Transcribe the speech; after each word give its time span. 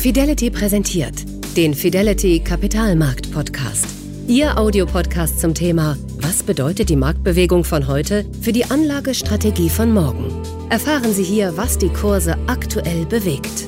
Fidelity 0.00 0.50
präsentiert 0.50 1.26
den 1.58 1.74
Fidelity 1.74 2.40
Kapitalmarkt 2.40 3.30
Podcast. 3.32 3.86
Ihr 4.26 4.56
Audiopodcast 4.56 5.38
zum 5.38 5.52
Thema 5.52 5.94
Was 6.22 6.42
bedeutet 6.42 6.88
die 6.88 6.96
Marktbewegung 6.96 7.64
von 7.64 7.86
heute 7.86 8.24
für 8.40 8.52
die 8.52 8.64
Anlagestrategie 8.64 9.68
von 9.68 9.92
morgen? 9.92 10.42
Erfahren 10.70 11.12
Sie 11.12 11.22
hier, 11.22 11.54
was 11.58 11.76
die 11.76 11.90
Kurse 11.90 12.38
aktuell 12.46 13.04
bewegt. 13.04 13.66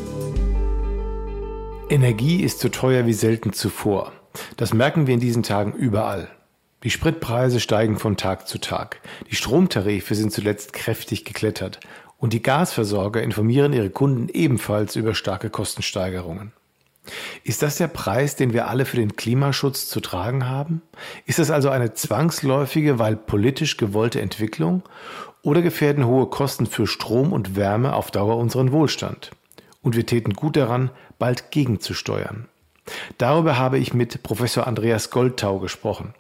Energie 1.91 2.43
ist 2.43 2.61
so 2.61 2.71
teuer 2.71 3.05
wie 3.05 3.13
selten 3.13 3.53
zuvor. 3.53 4.13
Das 4.57 4.73
merken 4.73 5.07
wir 5.07 5.13
in 5.13 5.21
diesen 5.21 5.43
Tagen 5.43 5.75
überall. 5.75 6.31
Die 6.83 6.91
Spritpreise 6.91 7.61
steigen 7.61 7.97
von 7.97 8.17
Tag 8.17 8.49
zu 8.49 8.59
Tag. 8.59 9.01
Die 9.31 9.37
Stromtarife 9.37 10.15
sind 10.15 10.33
zuletzt 10.33 10.73
kräftig 10.73 11.25
geklettert. 11.25 11.79
Und 12.23 12.33
die 12.33 12.41
Gasversorger 12.41 13.21
informieren 13.21 13.73
ihre 13.73 13.91
Kunden 13.91 14.29
ebenfalls 14.29 14.95
über 14.95 15.13
starke 15.13 15.51
Kostensteigerungen. 15.51 16.53
Ist 17.43 17.63
das 17.63 17.79
der 17.79 17.89
Preis, 17.89 18.37
den 18.37 18.53
wir 18.53 18.69
alle 18.69 18.85
für 18.85 18.97
den 18.97 19.17
Klimaschutz 19.17 19.89
zu 19.89 19.99
tragen 19.99 20.49
haben? 20.49 20.83
Ist 21.27 21.41
das 21.41 21.51
also 21.51 21.69
eine 21.69 21.95
zwangsläufige, 21.95 23.01
weil 23.01 23.17
politisch 23.17 23.77
gewollte 23.77 24.21
Entwicklung? 24.21 24.85
Oder 25.43 25.63
gefährden 25.63 26.07
hohe 26.07 26.27
Kosten 26.27 26.67
für 26.67 26.87
Strom 26.87 27.33
und 27.33 27.57
Wärme 27.57 27.93
auf 27.93 28.13
Dauer 28.13 28.37
unseren 28.37 28.71
Wohlstand? 28.71 29.33
Und 29.83 29.97
wir 29.97 30.07
täten 30.07 30.35
gut 30.35 30.55
daran, 30.55 30.93
bald 31.19 31.51
gegenzusteuern. 31.51 32.47
Darüber 33.19 33.59
habe 33.59 33.79
ich 33.79 33.95
mit 33.95 34.23
Professor 34.23 34.67
Andreas 34.67 35.11
Goldtau 35.11 35.59
gesprochen. 35.59 36.15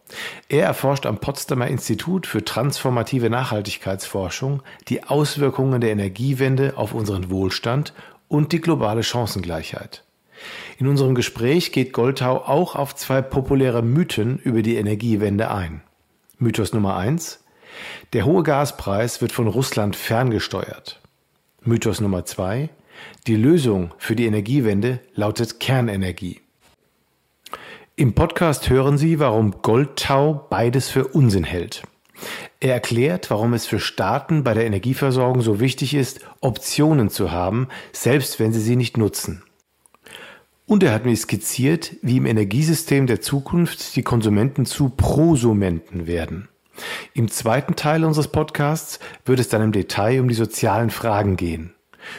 Er 0.49 0.65
erforscht 0.65 1.07
am 1.07 1.19
Potsdamer 1.19 1.67
Institut 1.67 2.27
für 2.27 2.45
transformative 2.45 3.31
Nachhaltigkeitsforschung 3.31 4.63
die 4.89 5.03
Auswirkungen 5.05 5.81
der 5.81 5.91
Energiewende 5.91 6.75
auf 6.77 6.95
unseren 6.95 7.31
Wohlstand 7.31 7.93
und 8.29 8.53
die 8.53 8.61
globale 8.61 9.03
Chancengleichheit. 9.03 10.05
In 10.79 10.87
unserem 10.87 11.15
Gespräch 11.15 11.73
geht 11.73 11.93
Goldtau 11.93 12.39
auch 12.39 12.77
auf 12.77 12.95
zwei 12.95 13.23
populäre 13.23 13.83
Mythen 13.83 14.39
über 14.39 14.63
die 14.63 14.77
Energiewende 14.77 15.51
ein. 15.51 15.83
Mythos 16.39 16.73
Nummer 16.73 16.97
eins: 16.97 17.45
Der 18.13 18.25
hohe 18.25 18.43
Gaspreis 18.43 19.21
wird 19.21 19.33
von 19.33 19.47
Russland 19.47 19.97
ferngesteuert. 19.97 21.01
Mythos 21.63 22.01
Nummer 22.01 22.25
zwei: 22.25 22.71
Die 23.27 23.37
Lösung 23.37 23.93
für 23.99 24.17
die 24.17 24.27
Energiewende 24.27 25.01
lautet 25.15 25.61
Kernenergie. 25.61 26.41
Im 27.95 28.15
Podcast 28.15 28.71
hören 28.71 28.97
Sie, 28.97 29.19
warum 29.19 29.61
Goldtau 29.61 30.47
beides 30.49 30.89
für 30.89 31.09
Unsinn 31.09 31.45
hält. 31.45 31.83
Er 32.59 32.73
erklärt, 32.73 33.31
warum 33.31 33.53
es 33.53 33.67
für 33.67 33.81
Staaten 33.81 34.45
bei 34.45 34.55
der 34.55 34.65
Energieversorgung 34.65 35.43
so 35.43 35.61
wichtig 35.61 35.93
ist, 35.93 36.21
Optionen 36.41 37.11
zu 37.11 37.33
haben, 37.33 37.69
selbst 37.93 38.41
wenn 38.41 38.55
sie 38.55 38.63
sie 38.63 38.77
nicht 38.77 38.97
nutzen. 38.97 39.43
Und 40.65 40.83
er 40.83 40.95
hat 40.95 41.05
mir 41.05 41.15
skizziert, 41.15 41.97
wie 42.01 42.17
im 42.17 42.25
Energiesystem 42.25 43.07
der 43.07 43.21
Zukunft 43.21 43.95
die 43.95 44.03
Konsumenten 44.03 44.65
zu 44.65 44.89
Prosumenten 44.89 46.07
werden. 46.07 46.49
Im 47.13 47.29
zweiten 47.31 47.77
Teil 47.77 48.05
unseres 48.05 48.29
Podcasts 48.29 49.01
wird 49.27 49.39
es 49.39 49.51
dann 49.51 49.61
im 49.61 49.73
Detail 49.73 50.23
um 50.23 50.29
die 50.29 50.35
sozialen 50.35 50.89
Fragen 50.89 51.37
gehen. 51.37 51.75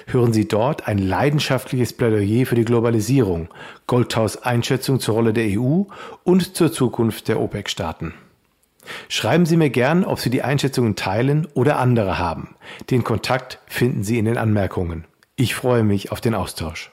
Hören 0.07 0.33
Sie 0.33 0.47
dort 0.47 0.87
ein 0.87 0.97
leidenschaftliches 0.97 1.93
Plädoyer 1.93 2.45
für 2.45 2.55
die 2.55 2.65
Globalisierung, 2.65 3.49
Goldtaus 3.87 4.37
Einschätzung 4.37 4.99
zur 4.99 5.15
Rolle 5.15 5.33
der 5.33 5.59
EU 5.59 5.83
und 6.23 6.55
zur 6.55 6.71
Zukunft 6.71 7.27
der 7.27 7.39
OPEC-Staaten. 7.39 8.13
Schreiben 9.07 9.45
Sie 9.45 9.57
mir 9.57 9.69
gern, 9.69 10.03
ob 10.03 10.19
Sie 10.19 10.29
die 10.29 10.41
Einschätzungen 10.41 10.95
teilen 10.95 11.47
oder 11.53 11.79
andere 11.79 12.17
haben. 12.17 12.55
Den 12.89 13.03
Kontakt 13.03 13.59
finden 13.65 14.03
Sie 14.03 14.17
in 14.17 14.25
den 14.25 14.37
Anmerkungen. 14.37 15.05
Ich 15.35 15.55
freue 15.55 15.83
mich 15.83 16.11
auf 16.11 16.21
den 16.21 16.35
Austausch. 16.35 16.91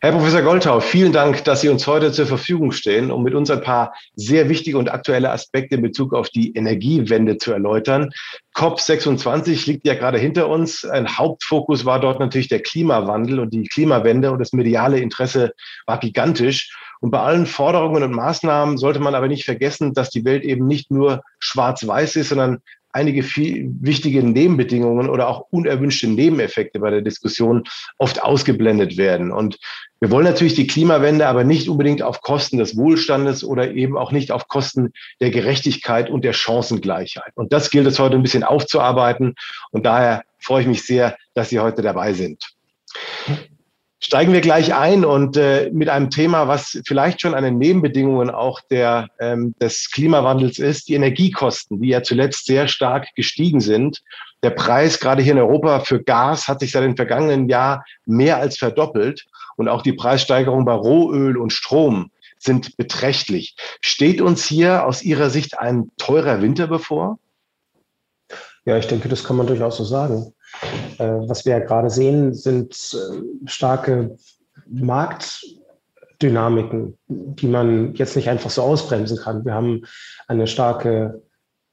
Herr 0.00 0.12
Professor 0.12 0.42
Goldtau, 0.42 0.80
vielen 0.80 1.12
Dank, 1.12 1.42
dass 1.44 1.62
Sie 1.62 1.70
uns 1.70 1.86
heute 1.86 2.12
zur 2.12 2.26
Verfügung 2.26 2.70
stehen, 2.72 3.10
um 3.10 3.22
mit 3.22 3.34
uns 3.34 3.50
ein 3.50 3.62
paar 3.62 3.94
sehr 4.14 4.50
wichtige 4.50 4.76
und 4.76 4.92
aktuelle 4.92 5.30
Aspekte 5.30 5.76
in 5.76 5.82
Bezug 5.82 6.12
auf 6.12 6.28
die 6.28 6.54
Energiewende 6.54 7.38
zu 7.38 7.52
erläutern. 7.52 8.10
COP26 8.54 9.66
liegt 9.66 9.86
ja 9.86 9.94
gerade 9.94 10.18
hinter 10.18 10.50
uns. 10.50 10.84
Ein 10.84 11.16
Hauptfokus 11.16 11.86
war 11.86 11.98
dort 11.98 12.20
natürlich 12.20 12.48
der 12.48 12.60
Klimawandel 12.60 13.40
und 13.40 13.54
die 13.54 13.66
Klimawende 13.66 14.30
und 14.32 14.38
das 14.38 14.52
mediale 14.52 14.98
Interesse 14.98 15.52
war 15.86 15.98
gigantisch. 15.98 16.76
Und 17.00 17.10
bei 17.10 17.20
allen 17.20 17.46
Forderungen 17.46 18.02
und 18.02 18.12
Maßnahmen 18.12 18.76
sollte 18.76 19.00
man 19.00 19.14
aber 19.14 19.28
nicht 19.28 19.44
vergessen, 19.44 19.94
dass 19.94 20.10
die 20.10 20.26
Welt 20.26 20.44
eben 20.44 20.66
nicht 20.66 20.90
nur 20.90 21.22
schwarz-weiß 21.38 22.16
ist, 22.16 22.28
sondern 22.28 22.58
einige 22.96 23.22
viel 23.22 23.70
wichtige 23.80 24.22
Nebenbedingungen 24.22 25.10
oder 25.10 25.28
auch 25.28 25.46
unerwünschte 25.50 26.08
Nebeneffekte 26.08 26.80
bei 26.80 26.90
der 26.90 27.02
Diskussion 27.02 27.64
oft 27.98 28.22
ausgeblendet 28.22 28.96
werden. 28.96 29.30
Und 29.30 29.58
wir 30.00 30.10
wollen 30.10 30.24
natürlich 30.24 30.54
die 30.54 30.66
Klimawende, 30.66 31.26
aber 31.26 31.44
nicht 31.44 31.68
unbedingt 31.68 32.02
auf 32.02 32.22
Kosten 32.22 32.56
des 32.56 32.74
Wohlstandes 32.76 33.44
oder 33.44 33.70
eben 33.72 33.98
auch 33.98 34.12
nicht 34.12 34.32
auf 34.32 34.48
Kosten 34.48 34.94
der 35.20 35.30
Gerechtigkeit 35.30 36.08
und 36.08 36.24
der 36.24 36.32
Chancengleichheit. 36.32 37.32
Und 37.34 37.52
das 37.52 37.70
gilt 37.70 37.86
es 37.86 37.98
heute 37.98 38.16
ein 38.16 38.22
bisschen 38.22 38.44
aufzuarbeiten. 38.44 39.34
Und 39.72 39.84
daher 39.84 40.24
freue 40.38 40.62
ich 40.62 40.68
mich 40.68 40.86
sehr, 40.86 41.18
dass 41.34 41.50
Sie 41.50 41.60
heute 41.60 41.82
dabei 41.82 42.14
sind. 42.14 42.42
Steigen 43.98 44.34
wir 44.34 44.42
gleich 44.42 44.74
ein 44.74 45.06
und 45.06 45.38
äh, 45.38 45.70
mit 45.72 45.88
einem 45.88 46.10
Thema, 46.10 46.48
was 46.48 46.78
vielleicht 46.86 47.22
schon 47.22 47.34
eine 47.34 47.50
Nebenbedingung 47.50 48.28
auch 48.28 48.60
der, 48.70 49.08
ähm, 49.18 49.54
des 49.60 49.90
Klimawandels 49.90 50.58
ist, 50.58 50.88
die 50.88 50.94
Energiekosten, 50.94 51.80
die 51.80 51.88
ja 51.88 52.02
zuletzt 52.02 52.44
sehr 52.44 52.68
stark 52.68 53.08
gestiegen 53.14 53.60
sind. 53.60 54.02
Der 54.42 54.50
Preis 54.50 55.00
gerade 55.00 55.22
hier 55.22 55.32
in 55.32 55.38
Europa 55.38 55.80
für 55.80 56.02
Gas 56.02 56.46
hat 56.46 56.60
sich 56.60 56.72
seit 56.72 56.84
dem 56.84 56.94
vergangenen 56.94 57.48
Jahr 57.48 57.84
mehr 58.04 58.36
als 58.36 58.58
verdoppelt 58.58 59.24
und 59.56 59.68
auch 59.68 59.80
die 59.80 59.94
Preissteigerung 59.94 60.66
bei 60.66 60.74
Rohöl 60.74 61.38
und 61.38 61.54
Strom 61.54 62.10
sind 62.38 62.76
beträchtlich. 62.76 63.56
Steht 63.80 64.20
uns 64.20 64.44
hier 64.44 64.84
aus 64.84 65.02
Ihrer 65.02 65.30
Sicht 65.30 65.58
ein 65.58 65.90
teurer 65.96 66.42
Winter 66.42 66.66
bevor? 66.66 67.18
Ja, 68.66 68.76
ich 68.76 68.86
denke, 68.86 69.08
das 69.08 69.24
kann 69.24 69.36
man 69.36 69.46
durchaus 69.46 69.78
so 69.78 69.84
sagen. 69.84 70.34
Äh, 70.98 71.28
was 71.28 71.44
wir 71.44 71.58
ja 71.58 71.64
gerade 71.64 71.90
sehen, 71.90 72.32
sind 72.34 72.94
äh, 72.94 73.48
starke 73.48 74.16
Marktdynamiken, 74.68 76.96
die 77.08 77.48
man 77.48 77.94
jetzt 77.94 78.16
nicht 78.16 78.28
einfach 78.28 78.50
so 78.50 78.62
ausbremsen 78.62 79.18
kann. 79.18 79.44
Wir 79.44 79.54
haben 79.54 79.82
eine 80.28 80.46
starke 80.46 81.22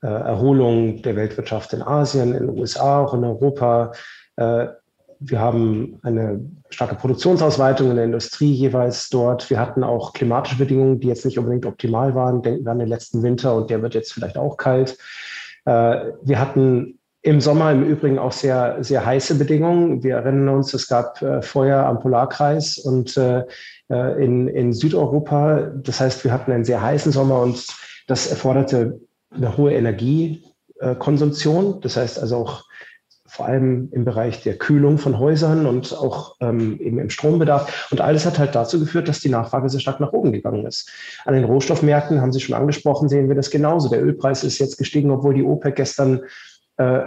äh, 0.01 0.07
Erholung 0.07 1.01
der 1.01 1.15
Weltwirtschaft 1.15 1.71
in 1.73 1.81
Asien, 1.81 2.33
in 2.33 2.47
den 2.47 2.57
USA, 2.57 3.03
auch 3.03 3.13
in 3.13 3.23
Europa. 3.23 3.93
Wir 4.35 5.39
haben 5.39 5.99
eine 6.01 6.43
starke 6.71 6.95
Produktionsausweitung 6.95 7.91
in 7.91 7.97
der 7.97 8.05
Industrie 8.05 8.51
jeweils 8.51 9.09
dort. 9.09 9.47
Wir 9.51 9.59
hatten 9.59 9.83
auch 9.83 10.13
klimatische 10.13 10.57
Bedingungen, 10.57 10.99
die 10.99 11.07
jetzt 11.07 11.23
nicht 11.23 11.37
unbedingt 11.37 11.67
optimal 11.67 12.15
waren. 12.15 12.41
Denken 12.41 12.65
wir 12.65 12.71
an 12.71 12.79
den 12.79 12.87
letzten 12.87 13.21
Winter 13.21 13.55
und 13.55 13.69
der 13.69 13.83
wird 13.83 13.93
jetzt 13.93 14.11
vielleicht 14.11 14.39
auch 14.39 14.57
kalt. 14.57 14.97
Wir 15.65 16.39
hatten 16.39 16.97
im 17.23 17.41
Sommer 17.41 17.71
im 17.71 17.83
Übrigen 17.83 18.19
auch 18.19 18.33
sehr, 18.33 18.83
sehr 18.83 19.03
heiße 19.05 19.35
Bedingungen. 19.35 20.03
Wir 20.03 20.17
erinnern 20.17 20.49
uns, 20.49 20.73
es 20.73 20.89
gab 20.89 21.21
äh, 21.21 21.41
Feuer 21.41 21.85
am 21.85 22.01
Polarkreis 22.01 22.77
und 22.77 23.15
äh, 23.15 23.45
äh, 23.89 24.23
in, 24.23 24.49
in 24.49 24.73
Südeuropa. 24.73 25.71
Das 25.81 26.01
heißt, 26.01 26.25
wir 26.25 26.33
hatten 26.33 26.51
einen 26.51 26.65
sehr 26.65 26.81
heißen 26.81 27.13
Sommer 27.13 27.41
und 27.41 27.65
das 28.07 28.27
erforderte 28.27 28.99
eine 29.33 29.55
hohe 29.55 29.73
Energiekonsumtion. 29.73 31.79
Das 31.79 31.95
heißt 31.95 32.19
also 32.19 32.35
auch 32.37 32.65
vor 33.25 33.45
allem 33.47 33.87
im 33.91 34.03
Bereich 34.05 34.43
der 34.43 34.57
Kühlung 34.57 34.99
von 34.99 35.17
Häusern 35.17 35.65
und 35.65 35.97
auch 35.97 36.35
ähm, 36.39 36.79
eben 36.79 36.99
im 36.99 37.09
Strombedarf. 37.09 37.87
Und 37.89 37.99
alles 37.99 38.27
hat 38.27 38.37
halt 38.37 38.53
dazu 38.53 38.79
geführt, 38.79 39.07
dass 39.07 39.21
die 39.21 39.29
Nachfrage 39.29 39.69
sehr 39.69 39.79
stark 39.79 39.99
nach 39.99 40.13
oben 40.13 40.33
gegangen 40.33 40.67
ist. 40.67 40.91
An 41.25 41.33
den 41.33 41.45
Rohstoffmärkten, 41.45 42.21
haben 42.21 42.31
Sie 42.31 42.41
schon 42.41 42.53
angesprochen, 42.53 43.09
sehen 43.09 43.29
wir 43.29 43.35
das 43.35 43.49
genauso. 43.49 43.89
Der 43.89 44.03
Ölpreis 44.03 44.43
ist 44.43 44.59
jetzt 44.59 44.77
gestiegen, 44.77 45.09
obwohl 45.09 45.33
die 45.33 45.41
OPEC 45.41 45.77
gestern 45.77 46.21
äh, 46.77 47.01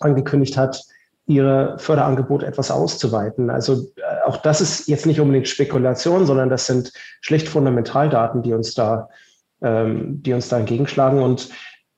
angekündigt 0.00 0.56
hat, 0.56 0.82
ihre 1.26 1.78
Förderangebote 1.78 2.46
etwas 2.46 2.70
auszuweiten. 2.70 3.50
Also 3.50 3.92
äh, 3.96 4.26
auch 4.26 4.38
das 4.38 4.60
ist 4.60 4.88
jetzt 4.88 5.06
nicht 5.06 5.20
unbedingt 5.20 5.48
Spekulation, 5.48 6.26
sondern 6.26 6.48
das 6.48 6.66
sind 6.66 6.92
schlicht 7.20 7.48
Fundamentaldaten, 7.48 8.42
die 8.42 8.52
uns 8.52 8.74
da, 8.74 9.08
ähm, 9.62 10.22
die 10.22 10.32
uns 10.32 10.48
da 10.48 10.58
entgegenschlagen. 10.58 11.22
Und 11.22 11.50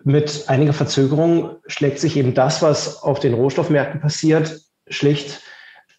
mit 0.05 0.44
einiger 0.49 0.73
Verzögerung 0.73 1.56
schlägt 1.67 1.99
sich 1.99 2.17
eben 2.17 2.35
das, 2.35 2.61
was 2.61 3.03
auf 3.03 3.20
den 3.20 3.35
Rohstoffmärkten 3.35 4.00
passiert, 4.00 4.61
schlicht 4.88 5.41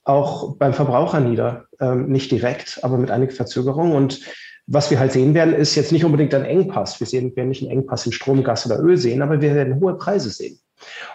auch 0.04 0.58
beim 0.58 0.74
Verbraucher 0.74 1.20
nieder. 1.20 1.66
Ähm, 1.80 2.08
nicht 2.10 2.32
direkt, 2.32 2.84
aber 2.84 2.98
mit 2.98 3.10
einiger 3.10 3.34
Verzögerung. 3.34 3.94
Und 3.96 4.20
was 4.68 4.90
wir 4.92 5.00
halt 5.00 5.12
sehen 5.12 5.34
werden, 5.34 5.54
ist 5.54 5.76
jetzt 5.76 5.92
nicht 5.92 6.06
unbedingt 6.06 6.34
ein 6.34 6.46
Engpass. 6.46 7.00
Wir 7.00 7.08
sehen, 7.08 7.36
werden 7.36 7.50
nicht 7.50 7.64
einen 7.64 7.72
Engpass 7.72 8.06
in 8.06 8.12
Strom, 8.12 8.44
Gas 8.44 8.66
oder 8.66 8.80
Öl 8.80 8.98
sehen, 8.98 9.22
aber 9.22 9.42
wir 9.42 9.54
werden 9.56 9.80
hohe 9.80 9.98
Preise 9.98 10.30
sehen. 10.30 10.60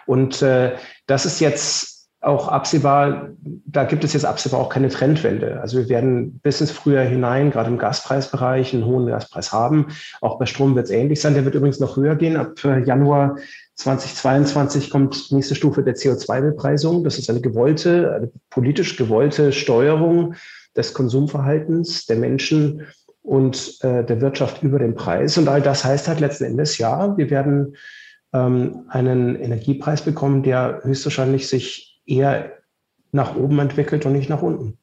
Und 0.06 0.42
äh, 0.42 0.74
das 1.06 1.26
ist 1.26 1.40
jetzt 1.40 1.98
auch 2.20 2.48
absehbar, 2.48 3.30
da 3.40 3.84
gibt 3.84 4.02
es 4.02 4.12
jetzt 4.12 4.24
absehbar 4.24 4.60
auch 4.60 4.68
keine 4.68 4.88
Trendwende. 4.88 5.60
Also 5.60 5.78
wir 5.78 5.88
werden 5.88 6.40
bis 6.40 6.60
ins 6.60 6.72
Frühjahr 6.72 7.04
hinein, 7.04 7.52
gerade 7.52 7.70
im 7.70 7.78
Gaspreisbereich, 7.78 8.74
einen 8.74 8.86
hohen 8.86 9.06
Gaspreis 9.06 9.52
haben. 9.52 9.86
Auch 10.20 10.38
bei 10.38 10.46
Strom 10.46 10.74
wird 10.74 10.86
es 10.86 10.90
ähnlich 10.90 11.20
sein. 11.20 11.34
Der 11.34 11.44
wird 11.44 11.54
übrigens 11.54 11.78
noch 11.78 11.96
höher 11.96 12.16
gehen. 12.16 12.36
Ab 12.36 12.64
äh, 12.64 12.82
Januar 12.84 13.36
2022 13.76 14.90
kommt 14.90 15.30
die 15.30 15.36
nächste 15.36 15.54
Stufe 15.54 15.84
der 15.84 15.94
CO2-Bepreisung. 15.94 17.04
Das 17.04 17.18
ist 17.18 17.30
eine 17.30 17.40
gewollte, 17.40 18.12
eine 18.12 18.30
politisch 18.50 18.96
gewollte 18.96 19.52
Steuerung 19.52 20.34
des 20.76 20.94
Konsumverhaltens 20.94 22.06
der 22.06 22.16
Menschen 22.16 22.86
und 23.28 23.76
äh, 23.82 24.04
der 24.04 24.20
Wirtschaft 24.22 24.62
über 24.62 24.78
den 24.78 24.94
Preis. 24.94 25.36
Und 25.36 25.48
all 25.48 25.60
das 25.60 25.84
heißt 25.84 26.08
halt 26.08 26.20
letzten 26.20 26.44
Endes, 26.44 26.78
ja, 26.78 27.16
wir 27.18 27.28
werden 27.28 27.76
ähm, 28.32 28.86
einen 28.88 29.36
Energiepreis 29.36 30.02
bekommen, 30.02 30.42
der 30.42 30.80
höchstwahrscheinlich 30.82 31.46
sich 31.46 32.00
eher 32.06 32.52
nach 33.12 33.36
oben 33.36 33.58
entwickelt 33.58 34.06
und 34.06 34.14
nicht 34.14 34.30
nach 34.30 34.42
unten. 34.42 34.78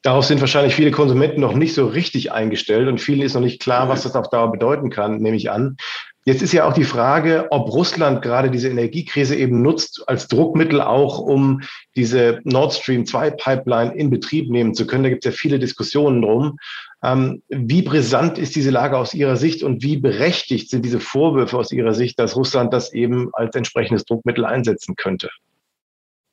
Darauf 0.00 0.24
sind 0.24 0.40
wahrscheinlich 0.40 0.74
viele 0.74 0.90
Konsumenten 0.90 1.40
noch 1.40 1.54
nicht 1.54 1.74
so 1.74 1.86
richtig 1.86 2.32
eingestellt 2.32 2.88
und 2.88 3.00
vielen 3.00 3.22
ist 3.22 3.34
noch 3.34 3.40
nicht 3.40 3.60
klar, 3.60 3.88
was 3.88 4.02
das 4.02 4.16
auf 4.16 4.28
Dauer 4.28 4.50
bedeuten 4.50 4.90
kann, 4.90 5.18
nehme 5.18 5.36
ich 5.36 5.50
an. 5.50 5.76
Jetzt 6.26 6.42
ist 6.42 6.52
ja 6.52 6.66
auch 6.66 6.72
die 6.72 6.84
Frage, 6.84 7.48
ob 7.50 7.70
Russland 7.70 8.22
gerade 8.22 8.50
diese 8.50 8.70
Energiekrise 8.70 9.36
eben 9.36 9.60
nutzt 9.60 10.02
als 10.06 10.28
Druckmittel 10.28 10.80
auch, 10.80 11.18
um 11.18 11.60
diese 11.96 12.40
Nord 12.44 12.72
Stream 12.72 13.04
2 13.04 13.30
Pipeline 13.32 13.94
in 13.94 14.08
Betrieb 14.08 14.48
nehmen 14.48 14.74
zu 14.74 14.86
können. 14.86 15.04
Da 15.04 15.10
gibt 15.10 15.26
es 15.26 15.32
ja 15.32 15.36
viele 15.36 15.58
Diskussionen 15.58 16.22
drum. 16.22 16.56
Ähm, 17.04 17.42
wie 17.48 17.82
brisant 17.82 18.38
ist 18.38 18.56
diese 18.56 18.70
Lage 18.70 18.96
aus 18.96 19.12
Ihrer 19.12 19.36
Sicht 19.36 19.62
und 19.62 19.82
wie 19.82 19.98
berechtigt 19.98 20.70
sind 20.70 20.86
diese 20.86 21.00
Vorwürfe 21.00 21.58
aus 21.58 21.70
Ihrer 21.70 21.92
Sicht, 21.92 22.18
dass 22.18 22.34
Russland 22.34 22.72
das 22.72 22.94
eben 22.94 23.28
als 23.34 23.54
entsprechendes 23.54 24.06
Druckmittel 24.06 24.46
einsetzen 24.46 24.96
könnte? 24.96 25.28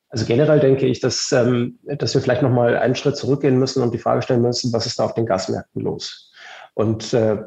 Also 0.08 0.24
generell 0.24 0.60
denke 0.60 0.86
ich, 0.86 1.00
dass, 1.00 1.30
ähm, 1.32 1.78
dass 1.84 2.14
wir 2.14 2.22
vielleicht 2.22 2.40
noch 2.40 2.50
mal 2.50 2.76
einen 2.78 2.94
Schritt 2.94 3.16
zurückgehen 3.16 3.58
müssen 3.58 3.82
und 3.82 3.92
die 3.92 3.98
Frage 3.98 4.22
stellen 4.22 4.40
müssen, 4.40 4.72
was 4.72 4.86
ist 4.86 4.98
da 4.98 5.04
auf 5.04 5.14
den 5.14 5.26
Gasmärkten 5.26 5.82
los? 5.82 6.32
Und 6.72 7.12
äh, 7.12 7.42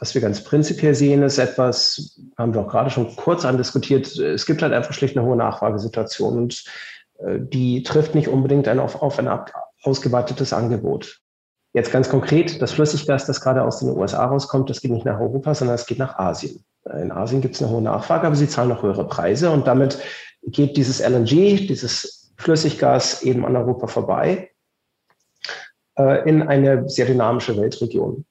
was 0.00 0.14
wir 0.14 0.20
ganz 0.20 0.42
prinzipiell 0.42 0.96
sehen, 0.96 1.22
ist 1.22 1.38
etwas, 1.38 2.20
haben 2.36 2.54
wir 2.54 2.62
auch 2.62 2.68
gerade 2.68 2.90
schon 2.90 3.14
kurz 3.14 3.44
andiskutiert, 3.44 4.16
es 4.16 4.46
gibt 4.46 4.62
halt 4.62 4.72
einfach 4.72 4.94
schlicht 4.94 5.16
eine 5.16 5.24
hohe 5.24 5.36
Nachfragesituation 5.36 6.38
und 6.38 6.64
äh, 7.18 7.38
die 7.38 7.84
trifft 7.84 8.16
nicht 8.16 8.26
unbedingt 8.26 8.66
ein 8.66 8.80
auf, 8.80 9.00
auf 9.00 9.20
ein 9.20 9.28
ausgeweitetes 9.82 10.52
Angebot. 10.52 11.21
Jetzt 11.74 11.90
ganz 11.90 12.08
konkret, 12.08 12.60
das 12.60 12.72
Flüssiggas, 12.72 13.26
das 13.26 13.40
gerade 13.40 13.62
aus 13.62 13.78
den 13.78 13.90
USA 13.90 14.26
rauskommt, 14.26 14.68
das 14.68 14.80
geht 14.80 14.90
nicht 14.90 15.06
nach 15.06 15.20
Europa, 15.20 15.54
sondern 15.54 15.74
es 15.74 15.86
geht 15.86 15.98
nach 15.98 16.18
Asien. 16.18 16.62
In 17.00 17.12
Asien 17.12 17.40
gibt 17.40 17.54
es 17.54 17.62
eine 17.62 17.70
hohe 17.70 17.80
Nachfrage, 17.80 18.26
aber 18.26 18.36
sie 18.36 18.48
zahlen 18.48 18.68
noch 18.68 18.82
höhere 18.82 19.06
Preise 19.06 19.50
und 19.50 19.66
damit 19.66 19.98
geht 20.42 20.76
dieses 20.76 21.00
LNG, 21.00 21.66
dieses 21.68 22.32
Flüssiggas 22.36 23.22
eben 23.22 23.46
an 23.46 23.56
Europa 23.56 23.86
vorbei 23.86 24.50
äh, 25.96 26.28
in 26.28 26.42
eine 26.42 26.88
sehr 26.88 27.06
dynamische 27.06 27.56
Weltregion. 27.56 28.26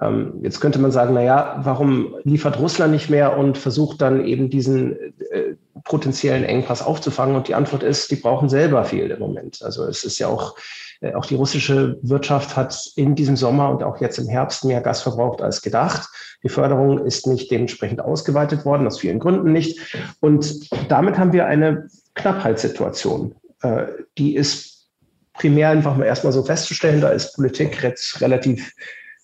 Ähm, 0.00 0.40
jetzt 0.42 0.60
könnte 0.60 0.78
man 0.78 0.90
sagen, 0.90 1.14
na 1.14 1.22
ja, 1.22 1.60
warum 1.62 2.16
liefert 2.24 2.58
Russland 2.58 2.92
nicht 2.92 3.10
mehr 3.10 3.36
und 3.38 3.58
versucht 3.58 4.00
dann 4.00 4.24
eben 4.24 4.50
diesen 4.50 4.96
äh, 5.30 5.56
potenziellen 5.84 6.44
Engpass 6.44 6.82
aufzufangen? 6.82 7.36
Und 7.36 7.48
die 7.48 7.54
Antwort 7.54 7.82
ist, 7.82 8.10
die 8.10 8.16
brauchen 8.16 8.48
selber 8.48 8.84
viel 8.84 9.10
im 9.10 9.18
Moment. 9.18 9.62
Also 9.62 9.84
es 9.84 10.04
ist 10.04 10.18
ja 10.18 10.28
auch 10.28 10.54
äh, 11.02 11.14
auch 11.14 11.26
die 11.26 11.34
russische 11.34 11.98
Wirtschaft 12.02 12.56
hat 12.56 12.90
in 12.96 13.14
diesem 13.14 13.36
Sommer 13.36 13.70
und 13.70 13.82
auch 13.82 14.00
jetzt 14.00 14.18
im 14.18 14.28
Herbst 14.28 14.64
mehr 14.64 14.80
Gas 14.80 15.02
verbraucht 15.02 15.42
als 15.42 15.60
gedacht. 15.60 16.08
Die 16.42 16.48
Förderung 16.48 17.04
ist 17.04 17.26
nicht 17.26 17.50
dementsprechend 17.50 18.00
ausgeweitet 18.00 18.64
worden, 18.64 18.86
aus 18.86 19.00
vielen 19.00 19.18
Gründen 19.18 19.52
nicht. 19.52 19.78
Und 20.20 20.70
damit 20.90 21.18
haben 21.18 21.32
wir 21.32 21.46
eine 21.46 21.88
Knappheitssituation. 22.14 23.34
Äh, 23.62 23.86
die 24.16 24.36
ist 24.36 24.88
primär 25.34 25.70
einfach 25.70 25.96
mal 25.96 26.04
erstmal 26.04 26.32
so 26.32 26.44
festzustellen. 26.44 27.00
Da 27.00 27.08
ist 27.10 27.34
Politik 27.34 27.82
jetzt 27.82 28.20
relativ 28.20 28.72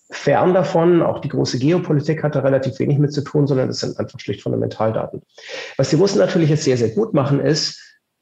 fern 0.09 0.53
davon. 0.53 1.01
Auch 1.01 1.19
die 1.19 1.29
große 1.29 1.59
Geopolitik 1.59 2.23
hat 2.23 2.35
da 2.35 2.39
relativ 2.39 2.79
wenig 2.79 2.97
mit 2.97 3.13
zu 3.13 3.21
tun, 3.21 3.47
sondern 3.47 3.67
das 3.67 3.79
sind 3.79 3.97
einfach 3.99 4.19
schlicht 4.19 4.41
Fundamentaldaten. 4.41 5.21
Was 5.77 5.89
die 5.89 5.95
Russen 5.95 6.19
natürlich 6.19 6.49
jetzt 6.49 6.63
sehr, 6.63 6.77
sehr 6.77 6.89
gut 6.89 7.13
machen, 7.13 7.39
ist, 7.39 7.79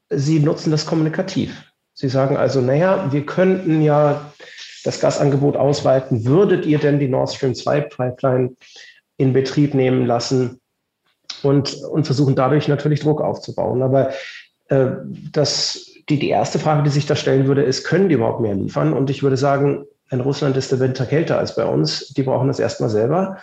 sie 0.10 0.40
nutzen 0.40 0.72
das 0.72 0.86
kommunikativ. 0.86 1.72
Sie 1.94 2.10
sagen 2.10 2.38
also, 2.38 2.62
naja, 2.62 3.12
wir 3.12 3.26
könnten 3.26 3.82
ja 3.82 4.32
das 4.84 5.00
Gasangebot 5.00 5.58
ausweiten. 5.58 6.26
Würdet 6.26 6.66
ihr 6.66 6.80
denn 6.80 7.00
die 7.00 7.08
Nord 7.08 7.34
Stream 7.34 7.56
2 7.56 7.82
Pipeline 7.82 8.56
in 9.18 9.34
Betrieb 9.34 9.74
nehmen 9.74 10.06
lassen 10.06 10.62
und, 11.42 11.74
und 11.74 12.06
versuchen 12.06 12.36
dadurch 12.36 12.68
natürlich 12.68 13.00
Druck 13.00 13.22
aufzubauen? 13.22 13.82
Aber 13.82 14.12
äh, 14.70 14.88
das, 15.32 15.92
die, 16.08 16.20
die 16.20 16.30
erste 16.30 16.60
Frage, 16.60 16.84
die 16.84 16.90
sich 16.90 17.06
da 17.06 17.16
stellen 17.16 17.48
würde, 17.48 17.64
ist, 17.64 17.84
können 17.84 18.10
die 18.10 18.16
überhaupt 18.16 18.42
mehr 18.42 18.56
liefern? 18.56 18.94
Und 18.94 19.10
ich 19.10 19.24
würde 19.24 19.38
sagen, 19.38 19.86
in 20.10 20.22
Russland 20.22 20.56
ist 20.58 20.72
der 20.72 20.80
Winter 20.80 21.06
kälter 21.06 21.38
als 21.38 21.56
bei 21.56 21.66
uns. 21.66 22.10
Die 22.10 22.24
brauchen 22.24 22.48
das 22.48 22.60
erstmal 22.60 22.90
selber. 22.90 23.38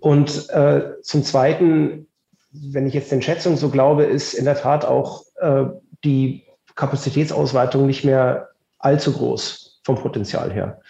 Und 0.00 0.50
äh, 0.50 1.00
zum 1.02 1.22
Zweiten, 1.22 2.06
wenn 2.52 2.86
ich 2.86 2.94
jetzt 2.94 3.10
den 3.10 3.22
Schätzungen 3.22 3.56
so 3.56 3.70
glaube, 3.70 4.04
ist 4.04 4.34
in 4.34 4.44
der 4.44 4.56
Tat 4.56 4.84
auch 4.84 5.24
äh, 5.36 5.64
die 6.04 6.44
Kapazitätsausweitung 6.74 7.86
nicht 7.86 8.04
mehr 8.04 8.50
allzu 8.78 9.12
groß 9.12 9.80
vom 9.84 9.96
Potenzial 9.96 10.52
her. 10.52 10.80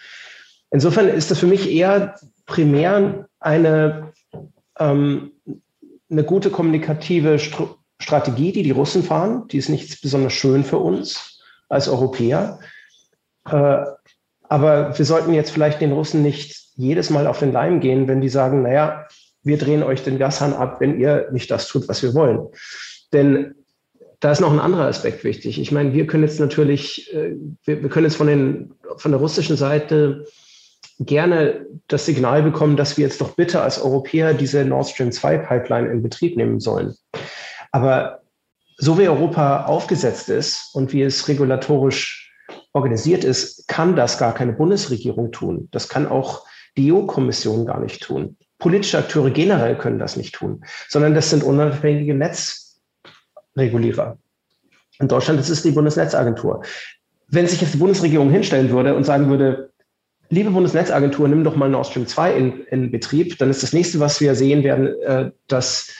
Insofern 0.71 1.07
ist 1.07 1.31
das 1.31 1.39
für 1.39 1.47
mich 1.47 1.71
eher 1.71 2.15
primär 2.45 3.27
eine, 3.39 4.11
ähm, 4.79 5.31
eine 6.09 6.23
gute 6.23 6.49
kommunikative 6.49 7.39
Str 7.39 7.75
Strategie, 7.97 8.51
die 8.51 8.63
die 8.63 8.71
Russen 8.71 9.03
fahren. 9.03 9.47
Die 9.47 9.57
ist 9.57 9.69
nicht 9.69 10.01
besonders 10.01 10.33
schön 10.33 10.65
für 10.65 10.79
uns 10.79 11.39
als 11.69 11.87
Europäer. 11.87 12.59
Äh, 13.49 13.85
aber 14.49 14.97
wir 14.97 15.05
sollten 15.05 15.33
jetzt 15.33 15.51
vielleicht 15.51 15.81
den 15.81 15.91
Russen 15.91 16.21
nicht 16.21 16.55
jedes 16.75 17.09
Mal 17.09 17.27
auf 17.27 17.39
den 17.39 17.51
Leim 17.51 17.79
gehen, 17.79 18.07
wenn 18.07 18.21
die 18.21 18.29
sagen, 18.29 18.63
naja, 18.63 19.07
wir 19.43 19.57
drehen 19.57 19.83
euch 19.83 20.03
den 20.03 20.17
Gashahn 20.17 20.53
ab, 20.53 20.81
wenn 20.81 20.99
ihr 20.99 21.29
nicht 21.31 21.49
das 21.51 21.67
tut, 21.67 21.87
was 21.87 22.01
wir 22.03 22.13
wollen. 22.13 22.47
Denn 23.13 23.55
da 24.19 24.31
ist 24.31 24.41
noch 24.41 24.51
ein 24.51 24.59
anderer 24.59 24.85
Aspekt 24.85 25.23
wichtig. 25.23 25.59
Ich 25.59 25.71
meine, 25.71 25.93
wir 25.93 26.07
können 26.07 26.23
jetzt 26.23 26.39
natürlich, 26.39 27.13
äh, 27.13 27.35
wir, 27.65 27.89
können 27.89 28.05
jetzt 28.05 28.15
von, 28.15 28.27
den, 28.27 28.73
von 28.97 29.11
der 29.11 29.19
russischen 29.19 29.55
Seite 29.55 30.25
gerne 30.99 31.65
das 31.87 32.05
Signal 32.05 32.41
bekommen, 32.41 32.77
dass 32.77 32.97
wir 32.97 33.05
jetzt 33.05 33.21
doch 33.21 33.35
bitte 33.35 33.61
als 33.61 33.81
Europäer 33.81 34.33
diese 34.33 34.63
Nord 34.65 34.89
Stream 34.89 35.11
2 35.11 35.37
Pipeline 35.39 35.91
in 35.91 36.01
Betrieb 36.01 36.37
nehmen 36.37 36.59
sollen. 36.59 36.95
Aber 37.71 38.21
so 38.77 38.97
wie 38.97 39.07
Europa 39.07 39.65
aufgesetzt 39.65 40.29
ist 40.29 40.73
und 40.73 40.93
wie 40.93 41.03
es 41.03 41.27
regulatorisch 41.27 42.24
organisiert 42.75 43.23
ist, 43.23 43.69
kann 43.69 43.95
das 43.95 44.17
gar 44.17 44.33
keine 44.33 44.51
Bundesregierung 44.51 45.31
tun. 45.31 45.69
Das 45.71 45.87
kann 45.87 46.07
auch 46.07 46.45
die 46.75 46.91
EU-Kommission 46.91 47.65
gar 47.65 47.79
nicht 47.79 48.03
tun. 48.03 48.35
Politische 48.59 48.97
Akteure 48.97 49.31
generell 49.31 49.77
können 49.77 49.97
das 49.97 50.17
nicht 50.17 50.35
tun, 50.35 50.65
sondern 50.89 51.13
das 51.13 51.29
sind 51.29 51.43
unabhängige 51.43 52.13
Netz 52.13 52.81
Regulierer. 53.55 54.17
In 54.99 55.07
Deutschland 55.07 55.39
ist 55.39 55.49
es 55.49 55.63
die 55.63 55.71
Bundesnetzagentur. 55.71 56.63
Wenn 57.29 57.47
sich 57.47 57.61
jetzt 57.61 57.73
die 57.73 57.79
Bundesregierung 57.79 58.29
hinstellen 58.29 58.69
würde 58.69 58.93
und 58.93 59.05
sagen 59.05 59.29
würde, 59.29 59.71
liebe 60.29 60.51
Bundesnetzagentur, 60.51 61.29
nimm 61.29 61.45
doch 61.45 61.55
mal 61.55 61.69
Nord 61.69 61.87
Stream 61.87 62.07
2 62.07 62.35
in, 62.35 62.63
in 62.65 62.91
Betrieb, 62.91 63.37
dann 63.37 63.49
ist 63.49 63.63
das 63.63 63.71
nächste, 63.71 64.01
was 64.01 64.19
wir 64.19 64.35
sehen 64.35 64.63
werden, 64.63 64.87
äh, 65.01 65.31
dass, 65.47 65.93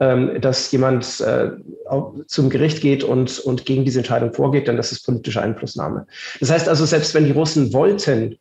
dass 0.00 0.72
jemand 0.72 1.20
äh, 1.20 1.50
zum 2.26 2.48
Gericht 2.48 2.80
geht 2.80 3.04
und, 3.04 3.38
und 3.40 3.66
gegen 3.66 3.84
diese 3.84 3.98
Entscheidung 3.98 4.32
vorgeht, 4.32 4.66
dann 4.66 4.78
das 4.78 4.92
ist 4.92 5.04
politische 5.04 5.42
Einflussnahme. 5.42 6.06
Das 6.40 6.50
heißt 6.50 6.70
also, 6.70 6.86
selbst 6.86 7.12
wenn 7.12 7.26
die 7.26 7.32
Russen 7.32 7.74
wollten, 7.74 8.38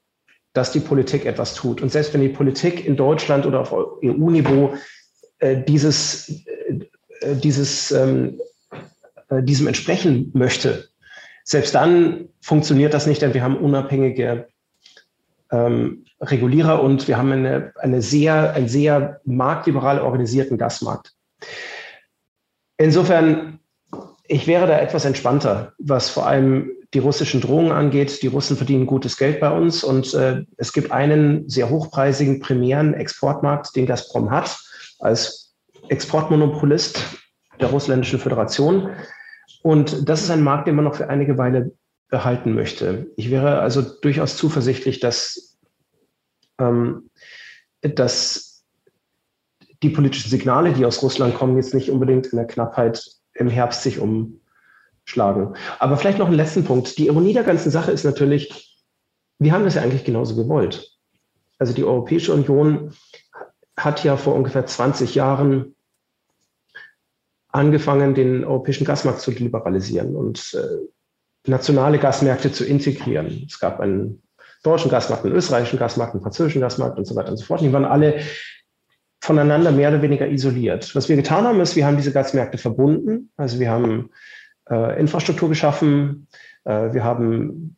dass 0.54 0.72
die 0.72 0.80
Politik 0.80 1.26
etwas 1.26 1.56
tut 1.56 1.82
und 1.82 1.92
selbst 1.92 2.14
wenn 2.14 2.22
die 2.22 2.30
Politik 2.30 2.86
in 2.86 2.96
Deutschland 2.96 3.46
oder 3.46 3.60
auf 3.60 3.74
EU-Niveau 3.74 4.74
äh, 5.40 5.62
dieses, 5.62 6.30
äh, 7.20 7.36
dieses 7.36 7.92
ähm, 7.92 8.40
äh, 9.30 9.44
diesem 9.44 9.68
entsprechen 9.68 10.32
möchte, 10.34 10.88
selbst 11.44 11.76
dann 11.76 12.30
funktioniert 12.42 12.94
das 12.94 13.06
nicht, 13.06 13.22
denn 13.22 13.34
wir 13.34 13.44
haben 13.44 13.58
unabhängige 13.58 14.48
ähm, 15.52 16.06
Regulierer 16.22 16.82
und 16.82 17.08
wir 17.10 17.18
haben 17.18 17.32
eine, 17.32 17.74
eine 17.76 18.02
sehr, 18.02 18.54
einen 18.54 18.70
sehr 18.70 19.20
marktliberal 19.26 20.00
organisierten 20.00 20.58
Gasmarkt. 20.58 21.16
Insofern, 22.78 23.60
ich 24.28 24.48
wäre 24.48 24.68
da 24.68 24.80
etwas 24.80 25.06
entspannter, 25.06 25.74
was 25.80 26.10
vor 26.10 26.28
allem 26.28 26.72
die 26.94 27.00
russischen 27.00 27.42
Drohungen 27.42 27.72
angeht. 27.72 28.24
Die 28.24 28.28
Russen 28.28 28.58
verdienen 28.58 28.88
gutes 28.88 29.18
Geld 29.18 29.40
bei 29.40 29.52
uns 29.52 29.84
und 29.84 30.14
äh, 30.14 30.44
es 30.58 30.74
gibt 30.74 30.92
einen 30.92 31.48
sehr 31.50 31.70
hochpreisigen 31.70 32.40
primären 32.40 32.94
Exportmarkt, 32.94 33.76
den 33.76 33.86
Gazprom 33.86 34.32
hat, 34.32 34.60
als 35.00 35.56
Exportmonopolist 35.90 37.00
der 37.60 37.70
russländischen 37.70 38.20
Föderation. 38.20 38.96
Und 39.62 40.08
das 40.08 40.22
ist 40.22 40.32
ein 40.32 40.44
Markt, 40.44 40.68
den 40.68 40.76
man 40.76 40.86
noch 40.86 40.96
für 40.96 41.10
einige 41.10 41.38
Weile 41.38 41.72
behalten 42.10 42.54
möchte. 42.54 43.12
Ich 43.18 43.30
wäre 43.30 43.60
also 43.60 43.82
durchaus 43.82 44.36
zuversichtlich, 44.36 45.00
dass, 45.00 45.58
ähm, 46.60 47.10
dass 47.82 48.49
die 49.84 49.90
politischen 49.90 50.30
Signale, 50.30 50.74
die 50.74 50.86
aus 50.86 51.02
Russland 51.02 51.36
kommen, 51.36 51.56
jetzt 51.56 51.74
nicht 51.74 51.90
unbedingt 51.90 52.28
in 52.28 52.38
der 52.38 52.48
Knappheit 52.48 53.04
im 53.34 53.50
Herbst 53.50 53.84
sich 53.84 54.00
umschlagen. 54.00 55.56
Aber 55.80 55.98
vielleicht 55.98 56.20
noch 56.20 56.28
einen 56.28 56.36
letzten 56.36 56.66
Punkt. 56.66 56.98
Die 56.98 57.08
Ironie 57.08 57.34
der 57.34 57.44
ganzen 57.44 57.72
Sache 57.72 57.92
ist 57.92 58.04
natürlich, 58.04 58.84
wir 59.38 59.54
haben 59.54 59.64
das 59.64 59.76
ja 59.76 59.82
eigentlich 59.82 60.04
genauso 60.04 60.36
gewollt. 60.36 60.98
Also 61.58 61.74
die 61.74 61.84
Europäische 61.84 62.34
Union 62.34 62.94
hat 63.78 64.04
ja 64.04 64.18
vor 64.18 64.36
ungefähr 64.36 64.66
20 64.66 65.16
Jahren 65.16 65.76
angefangen, 67.50 68.14
den 68.14 68.44
europäischen 68.44 68.86
Gasmarkt 68.86 69.22
zu 69.22 69.32
liberalisieren. 69.32 70.16
Und 70.16 70.54
äh, 70.54 70.88
nationale 71.48 72.00
Gasmärkte 72.00 72.52
zu 72.52 72.66
integrieren. 72.66 73.46
Es 73.48 73.60
gab 73.60 73.80
einen 73.80 74.22
deutschen 74.64 74.92
Gasmarkt, 74.92 75.26
einen 75.26 75.36
österreichischen 75.36 75.80
Gasmarkt, 75.80 76.14
einen 76.14 76.22
französischen 76.22 76.62
Gasmarkt 76.62 76.98
und 76.98 77.06
so 77.06 77.16
weiter 77.16 77.32
und 77.32 77.38
so 77.38 77.46
fort. 77.46 77.62
Die 77.62 77.72
waren 77.72 77.86
alle 77.86 78.22
voneinander 79.22 79.72
mehr 79.72 79.90
oder 79.90 80.02
weniger 80.02 80.28
isoliert. 80.28 80.96
Was 80.96 81.10
wir 81.10 81.16
getan 81.16 81.46
haben, 81.46 81.60
ist, 81.60 81.76
wir 81.76 81.86
haben 81.86 81.98
diese 81.98 82.12
Gasmärkte 82.12 82.58
verbunden. 82.58 83.32
Also 83.38 83.60
wir 83.60 83.70
haben 83.70 84.10
äh, 84.70 85.00
Infrastruktur 85.00 85.50
geschaffen, 85.50 86.28
äh, 86.64 86.94
wir 86.94 87.04
haben 87.04 87.76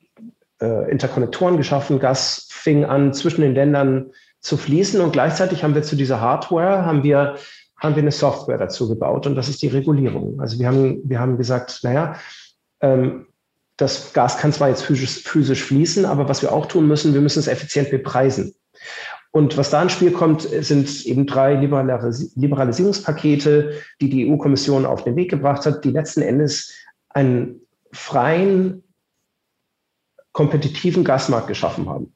äh, 0.62 0.92
Interkonnektoren 0.92 1.58
geschaffen, 1.58 2.00
Gas 2.00 2.48
fing 2.52 2.86
an, 2.86 3.14
zwischen 3.14 3.42
den 3.42 3.56
Ländern 3.56 4.12
zu 4.40 4.58
fließen 4.58 5.02
und 5.02 5.14
gleichzeitig 5.14 5.64
haben 5.64 5.76
wir 5.76 5.84
zu 5.84 5.96
dieser 5.96 6.20
Hardware, 6.20 6.86
haben 6.86 7.04
wir, 7.04 7.36
haben 7.78 7.96
wir 7.96 8.02
eine 8.02 8.12
Software 8.12 8.58
dazu 8.58 8.88
gebaut 8.88 9.26
und 9.28 9.36
das 9.36 9.50
ist 9.50 9.62
die 9.62 9.68
Regulierung. 9.68 10.40
Also 10.40 10.60
wir 10.60 10.68
haben, 10.68 11.02
wir 11.04 11.20
haben 11.20 11.38
gesagt, 11.38 11.80
naja, 11.84 12.16
ähm, 12.82 13.28
das 13.78 14.14
Gas 14.14 14.38
kann 14.38 14.54
zwar 14.54 14.70
jetzt 14.70 14.84
physisch, 14.84 15.24
physisch 15.24 15.64
fließen, 15.64 16.06
aber 16.06 16.30
was 16.30 16.42
wir 16.42 16.52
auch 16.52 16.68
tun 16.68 16.88
müssen, 16.88 17.14
wir 17.14 17.22
müssen 17.22 17.40
es 17.40 17.48
effizient 17.48 17.90
bepreisen. 17.90 18.54
Und 19.32 19.58
was 19.58 19.70
da 19.70 19.82
ins 19.82 19.94
Spiel 19.94 20.12
kommt, 20.12 20.42
sind 20.42 21.06
eben 21.06 21.26
drei 21.26 21.56
Liberalis 21.56 22.36
Liberalisierungspakete, 22.36 23.82
die 24.02 24.10
die 24.10 24.30
EU-Kommission 24.30 24.86
auf 24.86 25.06
den 25.06 25.16
Weg 25.16 25.32
gebracht 25.32 25.66
hat, 25.66 25.86
die 25.86 25.92
letzten 25.92 26.22
Endes 26.22 26.74
einen 27.10 27.62
freien, 27.94 28.84
kompetitiven 30.34 31.04
Gasmarkt 31.04 31.48
geschaffen 31.48 31.90
haben. 31.90 32.14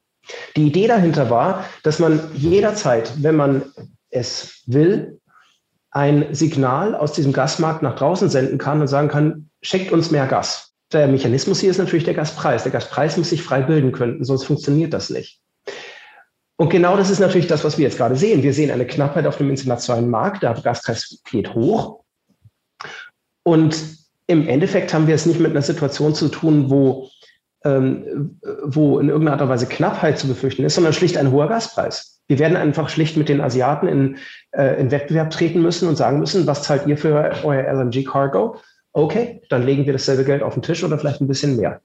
Die 0.56 0.66
Idee 0.66 0.88
dahinter 0.88 1.30
war, 1.30 1.64
dass 1.82 1.98
man 1.98 2.20
jederzeit, 2.34 3.12
wenn 3.22 3.36
man 3.36 3.62
es 4.10 4.62
will, 4.66 5.20
ein 5.90 6.34
Signal 6.34 6.94
aus 6.94 7.12
diesem 7.12 7.32
Gasmarkt 7.32 7.82
nach 7.82 7.96
draußen 7.96 8.28
senden 8.28 8.58
kann 8.58 8.80
und 8.80 8.88
sagen 8.88 9.08
kann, 9.08 9.50
schickt 9.62 9.92
uns 9.92 10.10
mehr 10.10 10.26
Gas. 10.26 10.74
Der 10.92 11.08
Mechanismus 11.08 11.60
hier 11.60 11.70
ist 11.70 11.78
natürlich 11.78 12.04
der 12.04 12.14
Gaspreis. 12.14 12.62
Der 12.62 12.72
Gaspreis 12.72 13.16
muss 13.16 13.30
sich 13.30 13.42
frei 13.42 13.62
bilden 13.62 13.92
können, 13.92 14.22
sonst 14.22 14.44
funktioniert 14.44 14.92
das 14.92 15.10
nicht. 15.10 15.40
Und 16.58 16.70
genau 16.70 16.96
das 16.96 17.10
ist 17.10 17.20
natürlich 17.20 17.48
das, 17.48 17.64
was 17.64 17.76
wir 17.76 17.84
jetzt 17.84 17.98
gerade 17.98 18.16
sehen. 18.16 18.42
Wir 18.42 18.54
sehen 18.54 18.70
eine 18.70 18.86
Knappheit 18.86 19.26
auf 19.26 19.36
dem 19.36 19.50
internationalen 19.50 20.08
Markt, 20.08 20.42
der 20.42 20.54
Gaspreis 20.54 21.20
geht 21.30 21.54
hoch. 21.54 22.00
Und 23.42 23.76
im 24.26 24.48
Endeffekt 24.48 24.92
haben 24.92 25.06
wir 25.06 25.14
es 25.14 25.26
nicht 25.26 25.38
mit 25.38 25.50
einer 25.50 25.62
Situation 25.62 26.14
zu 26.14 26.28
tun, 26.28 26.70
wo, 26.70 27.10
ähm, 27.64 28.38
wo 28.64 28.98
in 28.98 29.08
irgendeiner 29.08 29.34
Art 29.34 29.42
und 29.42 29.48
Weise 29.50 29.66
Knappheit 29.66 30.18
zu 30.18 30.26
befürchten 30.26 30.64
ist, 30.64 30.74
sondern 30.74 30.94
schlicht 30.94 31.18
ein 31.18 31.30
hoher 31.30 31.48
Gaspreis. 31.48 32.20
Wir 32.26 32.38
werden 32.38 32.56
einfach 32.56 32.88
schlicht 32.88 33.16
mit 33.16 33.28
den 33.28 33.40
Asiaten 33.40 33.86
in, 33.86 34.18
äh, 34.52 34.80
in 34.80 34.90
Wettbewerb 34.90 35.30
treten 35.30 35.62
müssen 35.62 35.88
und 35.88 35.96
sagen 35.96 36.18
müssen, 36.18 36.46
was 36.46 36.62
zahlt 36.62 36.86
ihr 36.86 36.98
für 36.98 37.36
euer 37.44 37.72
LNG-Cargo? 37.72 38.56
Okay, 38.92 39.42
dann 39.50 39.64
legen 39.64 39.84
wir 39.84 39.92
dasselbe 39.92 40.24
Geld 40.24 40.42
auf 40.42 40.54
den 40.54 40.62
Tisch 40.62 40.82
oder 40.82 40.98
vielleicht 40.98 41.20
ein 41.20 41.28
bisschen 41.28 41.56
mehr. 41.56 41.82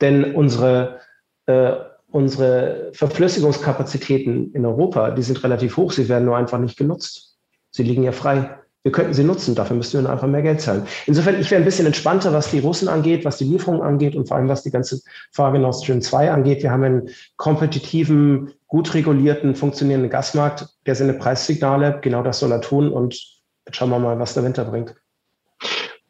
Denn 0.00 0.34
unsere 0.34 0.98
äh, 1.46 1.74
unsere 2.14 2.90
Verflüssigungskapazitäten 2.92 4.52
in 4.52 4.64
Europa, 4.64 5.10
die 5.10 5.22
sind 5.22 5.42
relativ 5.42 5.76
hoch, 5.76 5.90
sie 5.90 6.08
werden 6.08 6.24
nur 6.24 6.36
einfach 6.36 6.60
nicht 6.60 6.78
genutzt. 6.78 7.36
Sie 7.72 7.82
liegen 7.82 8.04
ja 8.04 8.12
frei. 8.12 8.56
Wir 8.84 8.92
könnten 8.92 9.14
sie 9.14 9.24
nutzen, 9.24 9.56
dafür 9.56 9.74
müssten 9.74 10.00
wir 10.00 10.08
einfach 10.08 10.28
mehr 10.28 10.42
Geld 10.42 10.60
zahlen. 10.60 10.86
Insofern, 11.06 11.40
ich 11.40 11.50
wäre 11.50 11.60
ein 11.60 11.64
bisschen 11.64 11.86
entspannter, 11.86 12.32
was 12.32 12.52
die 12.52 12.60
Russen 12.60 12.86
angeht, 12.86 13.24
was 13.24 13.38
die 13.38 13.44
Lieferung 13.44 13.82
angeht 13.82 14.14
und 14.14 14.28
vor 14.28 14.36
allem 14.36 14.48
was 14.48 14.62
die 14.62 14.70
ganze 14.70 15.00
Frage 15.32 15.58
Nord 15.58 15.74
Stream 15.74 16.02
2 16.02 16.30
angeht. 16.30 16.62
Wir 16.62 16.70
haben 16.70 16.84
einen 16.84 17.10
kompetitiven, 17.36 18.52
gut 18.68 18.94
regulierten, 18.94 19.56
funktionierenden 19.56 20.10
Gasmarkt, 20.10 20.68
der 20.86 20.94
seine 20.94 21.14
Preissignale, 21.14 21.98
genau 22.00 22.22
das 22.22 22.38
soll 22.38 22.52
er 22.52 22.60
tun 22.60 22.92
und 22.92 23.14
jetzt 23.66 23.76
schauen 23.76 23.90
wir 23.90 23.98
mal, 23.98 24.20
was 24.20 24.34
der 24.34 24.44
Winter 24.44 24.64
bringt. 24.64 24.94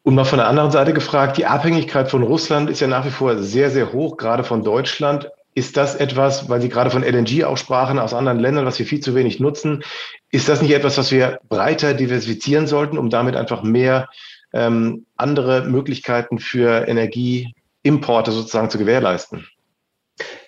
Und 0.03 0.13
mal 0.13 0.25
von 0.25 0.37
der 0.37 0.47
anderen 0.49 0.69
Seite 0.69 0.93
gefragt, 0.93 1.37
die 1.37 1.47
Abhängigkeit 1.47 2.11
von 2.11 2.21
Russland 2.21 2.69
ist 2.69 2.79
ja 2.79 2.85
nach 2.85 3.07
wie 3.07 3.11
vor 3.11 3.39
sehr, 3.39 3.71
sehr 3.71 3.91
hoch, 3.91 4.17
gerade 4.17 4.43
von 4.43 4.63
Deutschland. 4.63 5.31
Ist 5.57 5.77
das 5.77 5.95
etwas, 5.95 6.49
weil 6.49 6.61
Sie 6.61 6.67
gerade 6.67 6.89
von 6.89 7.01
LNG 7.01 7.45
auch 7.45 7.57
sprachen, 7.57 7.97
aus 7.97 8.13
anderen 8.13 8.39
Ländern, 8.39 8.65
was 8.65 8.77
wir 8.77 8.85
viel 8.85 8.99
zu 8.99 9.15
wenig 9.15 9.39
nutzen, 9.39 9.83
ist 10.29 10.49
das 10.49 10.61
nicht 10.61 10.71
etwas, 10.71 10.97
was 10.97 11.11
wir 11.11 11.39
breiter 11.47 11.93
diversifizieren 11.93 12.67
sollten, 12.67 12.97
um 12.97 13.09
damit 13.09 13.37
einfach 13.37 13.63
mehr 13.63 14.09
ähm, 14.51 15.05
andere 15.15 15.63
Möglichkeiten 15.63 16.39
für 16.39 16.87
Energieimporte 16.89 18.33
sozusagen 18.33 18.69
zu 18.69 18.77
gewährleisten? 18.77 19.47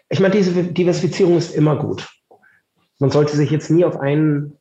Ich 0.09 0.19
meine, 0.19 0.35
diese 0.35 0.51
Diversifizierung 0.51 1.37
ist 1.37 1.55
immer 1.55 1.77
gut. 1.77 2.07
Man 2.99 3.09
sollte 3.09 3.37
sich 3.37 3.49
jetzt 3.49 3.71
nie 3.71 3.85
auf 3.85 3.97
einen 3.97 4.57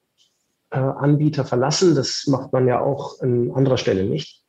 äh, 0.71 0.79
Anbieter 0.79 1.45
verlassen. 1.45 1.97
Das 1.97 2.25
macht 2.29 2.53
man 2.53 2.69
ja 2.69 2.81
auch 2.81 3.21
an 3.21 3.50
anderer 3.53 3.79
Stelle 3.79 4.05
nicht. 4.05 4.46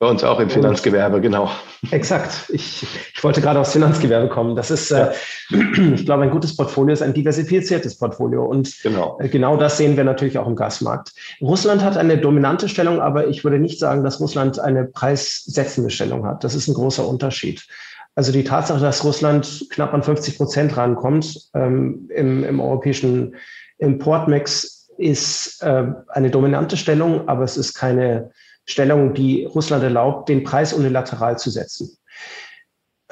Bei 0.00 0.08
uns 0.08 0.24
auch 0.24 0.40
im 0.40 0.48
Finanzgewerbe, 0.48 1.20
genau. 1.20 1.50
Exakt. 1.90 2.48
Ich, 2.48 2.86
ich 3.14 3.22
wollte 3.22 3.42
gerade 3.42 3.60
aufs 3.60 3.72
Finanzgewerbe 3.72 4.30
kommen. 4.30 4.56
Das 4.56 4.70
ist, 4.70 4.90
äh, 4.90 5.12
ja. 5.50 5.58
äh, 5.58 5.92
ich 5.94 6.06
glaube, 6.06 6.22
ein 6.22 6.30
gutes 6.30 6.56
Portfolio 6.56 6.94
ist 6.94 7.02
ein 7.02 7.12
diversifiziertes 7.12 7.98
Portfolio. 7.98 8.46
Und 8.46 8.82
genau. 8.82 9.18
Äh, 9.20 9.28
genau 9.28 9.58
das 9.58 9.76
sehen 9.76 9.98
wir 9.98 10.04
natürlich 10.04 10.38
auch 10.38 10.46
im 10.46 10.56
Gasmarkt. 10.56 11.12
Russland 11.42 11.84
hat 11.84 11.98
eine 11.98 12.16
dominante 12.16 12.66
Stellung, 12.70 12.98
aber 12.98 13.28
ich 13.28 13.44
würde 13.44 13.58
nicht 13.58 13.78
sagen, 13.78 14.02
dass 14.02 14.20
Russland 14.20 14.58
eine 14.58 14.86
preissetzende 14.86 15.90
Stellung 15.90 16.24
hat. 16.24 16.44
Das 16.44 16.54
ist 16.54 16.66
ein 16.66 16.74
großer 16.74 17.06
Unterschied. 17.06 17.66
Also 18.14 18.32
die 18.32 18.44
Tatsache, 18.44 18.80
dass 18.80 19.04
Russland 19.04 19.66
knapp 19.68 19.92
an 19.92 20.02
50 20.02 20.38
Prozent 20.38 20.76
rankommt 20.78 21.50
ähm, 21.52 22.08
im, 22.08 22.42
im 22.44 22.58
europäischen 22.58 23.36
Importmix, 23.76 24.88
ist 24.96 25.62
äh, 25.62 25.84
eine 26.08 26.30
dominante 26.30 26.78
Stellung, 26.78 27.28
aber 27.28 27.44
es 27.44 27.58
ist 27.58 27.74
keine 27.74 28.30
Stellung, 28.70 29.14
die 29.14 29.44
Russland 29.44 29.82
erlaubt, 29.82 30.28
den 30.28 30.44
Preis 30.44 30.72
unilateral 30.72 31.38
zu 31.38 31.50
setzen. 31.50 31.96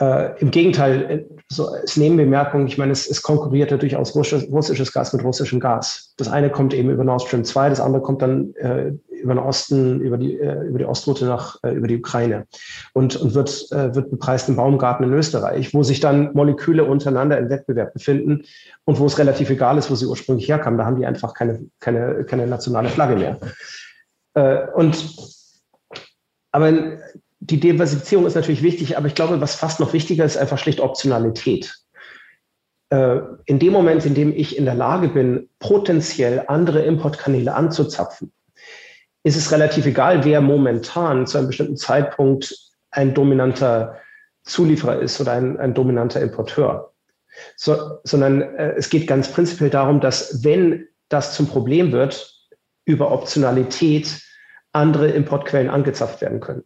Äh, 0.01 0.39
Im 0.41 0.53
Gegenteil, 0.53 1.11
äh, 1.11 1.25
so 1.49 1.69
als 1.69 1.97
Nebenbemerkung, 1.97 2.69
ich 2.69 2.79
meine, 2.79 2.93
es, 2.93 3.11
es 3.11 3.21
konkurriert 3.21 3.73
ja 3.73 3.77
durchaus 3.77 4.15
russisches 4.15 4.93
Gas 4.93 5.13
mit 5.13 5.25
russischem 5.25 5.59
Gas. 5.59 6.15
Das 6.17 6.29
eine 6.29 6.51
kommt 6.51 6.73
eben 6.73 6.91
über 6.91 7.03
Nord 7.03 7.23
Stream 7.23 7.45
2, 7.45 7.71
das 7.71 7.81
andere 7.81 8.03
kommt 8.03 8.23
dann 8.23 8.55
äh, 8.55 8.93
über 9.09 9.35
den 9.35 9.43
Osten, 9.43 10.01
über 10.01 10.17
die, 10.17 10.39
äh, 10.39 10.63
über 10.69 10.79
die 10.79 10.85
Ostroute 10.85 11.25
nach, 11.25 11.57
äh, 11.65 11.71
über 11.71 11.89
die 11.89 11.99
Ukraine 11.99 12.47
und, 12.93 13.17
und 13.17 13.35
wird, 13.35 13.67
äh, 13.73 13.93
wird 13.93 14.13
bepreist 14.13 14.49
im 14.49 14.55
Baumgarten 14.55 15.05
in 15.05 15.13
Österreich, 15.13 15.75
wo 15.75 15.83
sich 15.83 15.99
dann 15.99 16.33
Moleküle 16.33 16.85
untereinander 16.85 17.37
im 17.37 17.51
Wettbewerb 17.51 17.93
befinden 17.93 18.45
und 18.85 19.01
wo 19.01 19.07
es 19.07 19.19
relativ 19.19 19.51
egal 19.51 19.79
ist, 19.79 19.91
wo 19.91 19.97
sie 19.97 20.07
ursprünglich 20.07 20.49
herkamen. 20.49 20.79
Da 20.79 20.85
haben 20.85 20.97
die 20.97 21.07
einfach 21.07 21.35
keine, 21.35 21.67
keine, 21.81 22.25
keine 22.25 22.47
nationale 22.47 22.89
Flagge 22.89 23.17
mehr. 23.17 23.39
und 24.77 24.97
aber 26.53 26.99
die 27.41 27.61
Diversifizierung 27.61 28.27
ist 28.27 28.35
natürlich 28.35 28.63
wichtig, 28.63 28.97
aber 28.97 29.07
ich 29.07 29.15
glaube, 29.15 29.41
was 29.41 29.55
fast 29.55 29.81
noch 29.81 29.93
wichtiger 29.93 30.25
ist, 30.25 30.37
einfach 30.37 30.59
schlicht 30.59 30.81
Optionalität. 30.81 31.75
Äh, 32.91 33.21
in 33.45 33.59
dem 33.59 33.73
Moment, 33.73 34.05
in 34.07 34.15
dem 34.15 34.35
ich 34.35 34.57
in 34.57 34.65
der 34.65 34.75
Lage 34.75 35.09
bin, 35.09 35.49
potenziell 35.59 36.45
andere 36.49 36.83
Importkanäle 36.83 37.55
anzuzapfen, 37.55 38.33
ist 39.25 39.37
es 39.37 39.53
relativ 39.53 39.87
egal, 39.87 40.25
wer 40.25 40.41
momentan 40.41 41.27
zu 41.27 41.39
einem 41.39 41.49
bestimmten 41.49 41.77
Zeitpunkt 41.77 42.55
ein 42.91 43.15
dominanter 43.15 43.99
Zulieferer 44.45 45.01
ist 45.01 45.21
oder 45.21 45.33
ein, 45.33 45.59
ein 45.59 45.75
dominanter 45.75 46.21
Importeur. 46.21 46.93
So, 47.57 47.99
sondern 48.05 48.43
äh, 48.43 48.75
es 48.77 48.89
geht 48.89 49.07
ganz 49.07 49.31
prinzipiell 49.31 49.71
darum, 49.71 50.01
dass 50.01 50.43
wenn 50.43 50.89
das 51.09 51.35
zum 51.35 51.47
Problem 51.47 51.93
wird, 51.93 52.35
über 52.85 53.13
Optionalität 53.13 54.23
andere 54.73 55.09
Importquellen 55.09 55.71
angezapft 55.71 56.21
werden 56.21 56.41
können. 56.41 56.65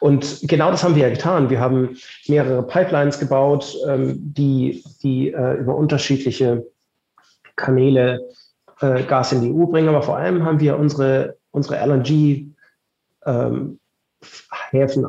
Und 0.00 0.40
genau 0.42 0.70
das 0.70 0.82
haben 0.82 0.94
wir 0.94 1.02
ja 1.02 1.10
getan. 1.10 1.50
Wir 1.50 1.60
haben 1.60 1.96
mehrere 2.28 2.62
Pipelines 2.62 3.18
gebaut, 3.18 3.76
ähm, 3.86 4.16
die, 4.18 4.82
die 5.02 5.32
äh, 5.32 5.54
über 5.54 5.76
unterschiedliche 5.76 6.64
Kanäle 7.56 8.20
äh, 8.80 9.02
Gas 9.04 9.32
in 9.32 9.42
die 9.42 9.52
EU 9.52 9.66
bringen. 9.66 9.88
Aber 9.88 10.02
vor 10.02 10.16
allem 10.16 10.44
haben 10.44 10.60
wir 10.60 10.78
unsere, 10.78 11.36
unsere 11.50 11.76
LNG 11.84 12.46
ähm, 13.24 13.78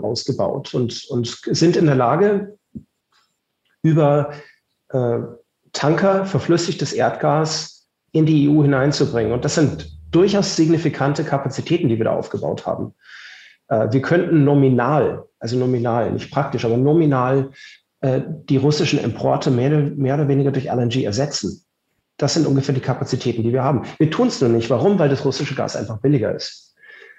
ausgebaut 0.01 0.73
und, 0.73 1.05
und 1.09 1.27
sind 1.45 1.75
in 1.75 1.85
der 1.85 1.95
Lage, 1.95 2.57
über 3.83 4.31
äh, 4.89 5.19
Tanker 5.73 6.25
verflüssigtes 6.25 6.93
Erdgas 6.93 7.87
in 8.11 8.25
die 8.25 8.49
EU 8.49 8.63
hineinzubringen. 8.63 9.31
Und 9.31 9.45
das 9.45 9.55
sind 9.55 9.96
durchaus 10.11 10.55
signifikante 10.55 11.23
Kapazitäten, 11.23 11.89
die 11.89 11.97
wir 11.97 12.05
da 12.05 12.13
aufgebaut 12.13 12.65
haben. 12.65 12.93
Äh, 13.67 13.87
wir 13.91 14.01
könnten 14.01 14.43
nominal, 14.43 15.25
also 15.39 15.57
nominal, 15.57 16.11
nicht 16.11 16.31
praktisch, 16.31 16.65
aber 16.65 16.77
nominal 16.77 17.51
äh, 18.01 18.21
die 18.49 18.57
russischen 18.57 18.99
Importe 18.99 19.51
mehr, 19.51 19.69
mehr 19.69 20.15
oder 20.15 20.27
weniger 20.27 20.51
durch 20.51 20.65
LNG 20.65 21.03
ersetzen. 21.03 21.63
Das 22.17 22.33
sind 22.33 22.47
ungefähr 22.47 22.73
die 22.73 22.81
Kapazitäten, 22.81 23.43
die 23.43 23.53
wir 23.53 23.63
haben. 23.63 23.83
Wir 23.99 24.09
tun 24.09 24.27
es 24.27 24.41
nur 24.41 24.49
nicht. 24.49 24.69
Warum? 24.69 24.97
Weil 24.97 25.09
das 25.09 25.23
russische 25.23 25.55
Gas 25.55 25.75
einfach 25.75 25.99
billiger 25.99 26.35
ist. 26.35 26.75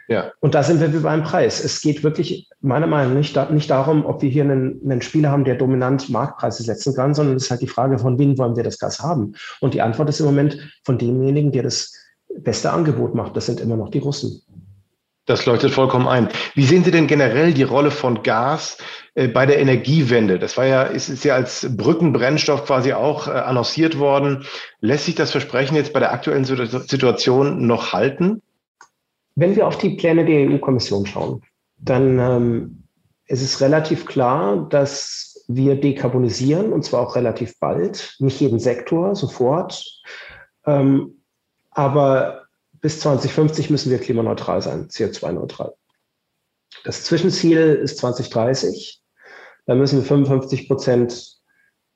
Ja. 0.08 0.32
Und 0.40 0.54
da 0.54 0.62
sind 0.62 0.80
wir 0.80 0.92
wie 0.92 1.00
beim 1.00 1.22
Preis. 1.22 1.62
Es 1.62 1.82
geht 1.82 2.02
wirklich 2.02 2.48
meiner 2.60 2.86
Meinung 2.86 3.12
nach 3.12 3.18
nicht, 3.18 3.50
nicht 3.50 3.70
darum, 3.70 4.06
ob 4.06 4.22
wir 4.22 4.30
hier 4.30 4.42
einen, 4.42 4.80
einen 4.82 5.02
Spieler 5.02 5.30
haben, 5.30 5.44
der 5.44 5.54
dominant 5.54 6.08
Marktpreise 6.08 6.62
setzen 6.62 6.94
kann, 6.96 7.14
sondern 7.14 7.36
es 7.36 7.44
ist 7.44 7.50
halt 7.50 7.60
die 7.60 7.68
Frage, 7.68 7.98
von 7.98 8.18
wem 8.18 8.38
wollen 8.38 8.56
wir 8.56 8.64
das 8.64 8.78
Gas 8.78 9.00
haben? 9.00 9.34
Und 9.60 9.74
die 9.74 9.82
Antwort 9.82 10.08
ist 10.08 10.20
im 10.20 10.26
Moment 10.26 10.58
von 10.84 10.96
demjenigen, 10.96 11.52
der 11.52 11.62
das 11.62 11.92
beste 12.42 12.72
Angebot 12.72 13.14
macht. 13.14 13.36
Das 13.36 13.46
sind 13.46 13.60
immer 13.60 13.76
noch 13.76 13.90
die 13.90 13.98
Russen. 13.98 14.42
Das 15.26 15.44
leuchtet 15.44 15.72
vollkommen 15.72 16.08
ein. 16.08 16.28
Wie 16.54 16.64
sehen 16.64 16.84
Sie 16.84 16.90
denn 16.90 17.06
generell 17.06 17.52
die 17.52 17.62
Rolle 17.62 17.90
von 17.90 18.22
Gas 18.22 18.78
äh, 19.18 19.26
bei 19.26 19.46
der 19.46 19.58
Energiewende. 19.58 20.38
Das 20.38 20.56
war 20.56 20.66
ja, 20.66 20.82
ist, 20.84 21.08
ist 21.08 21.24
ja 21.24 21.34
als 21.34 21.66
Brückenbrennstoff 21.76 22.66
quasi 22.66 22.92
auch 22.92 23.26
äh, 23.26 23.32
annonciert 23.32 23.98
worden. 23.98 24.44
Lässt 24.80 25.06
sich 25.06 25.16
das 25.16 25.32
Versprechen 25.32 25.74
jetzt 25.74 25.92
bei 25.92 25.98
der 25.98 26.12
aktuellen 26.12 26.44
Situation 26.44 27.66
noch 27.66 27.92
halten? 27.92 28.42
Wenn 29.34 29.56
wir 29.56 29.66
auf 29.66 29.76
die 29.76 29.96
Pläne 29.96 30.24
der 30.24 30.48
EU-Kommission 30.48 31.04
schauen, 31.06 31.42
dann 31.78 32.18
ähm, 32.20 32.84
ist 33.26 33.42
es 33.42 33.60
relativ 33.60 34.06
klar, 34.06 34.68
dass 34.70 35.44
wir 35.48 35.74
dekarbonisieren 35.74 36.72
und 36.72 36.84
zwar 36.84 37.00
auch 37.00 37.16
relativ 37.16 37.58
bald. 37.58 38.14
Nicht 38.20 38.40
jeden 38.40 38.60
Sektor 38.60 39.16
sofort. 39.16 39.84
Ähm, 40.64 41.17
aber 41.78 42.48
bis 42.80 42.98
2050 42.98 43.70
müssen 43.70 43.92
wir 43.92 44.00
klimaneutral 44.00 44.60
sein, 44.60 44.88
CO2-neutral. 44.88 45.74
Das 46.82 47.04
Zwischenziel 47.04 47.76
ist 47.76 47.98
2030. 47.98 49.00
Da 49.64 49.76
müssen 49.76 50.00
wir 50.00 50.04
55 50.04 50.66
Prozent 50.66 51.36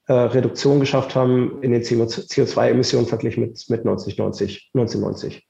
äh, 0.07 0.13
Reduktion 0.13 0.79
geschafft 0.79 1.17
haben 1.17 1.61
in 1.63 1.73
den 1.73 1.83
CO2-Emissionen 1.83 3.09
verglichen 3.09 3.41
mit, 3.41 3.65
mit 3.71 3.81
1990, 3.81 4.71
1990. 4.73 5.49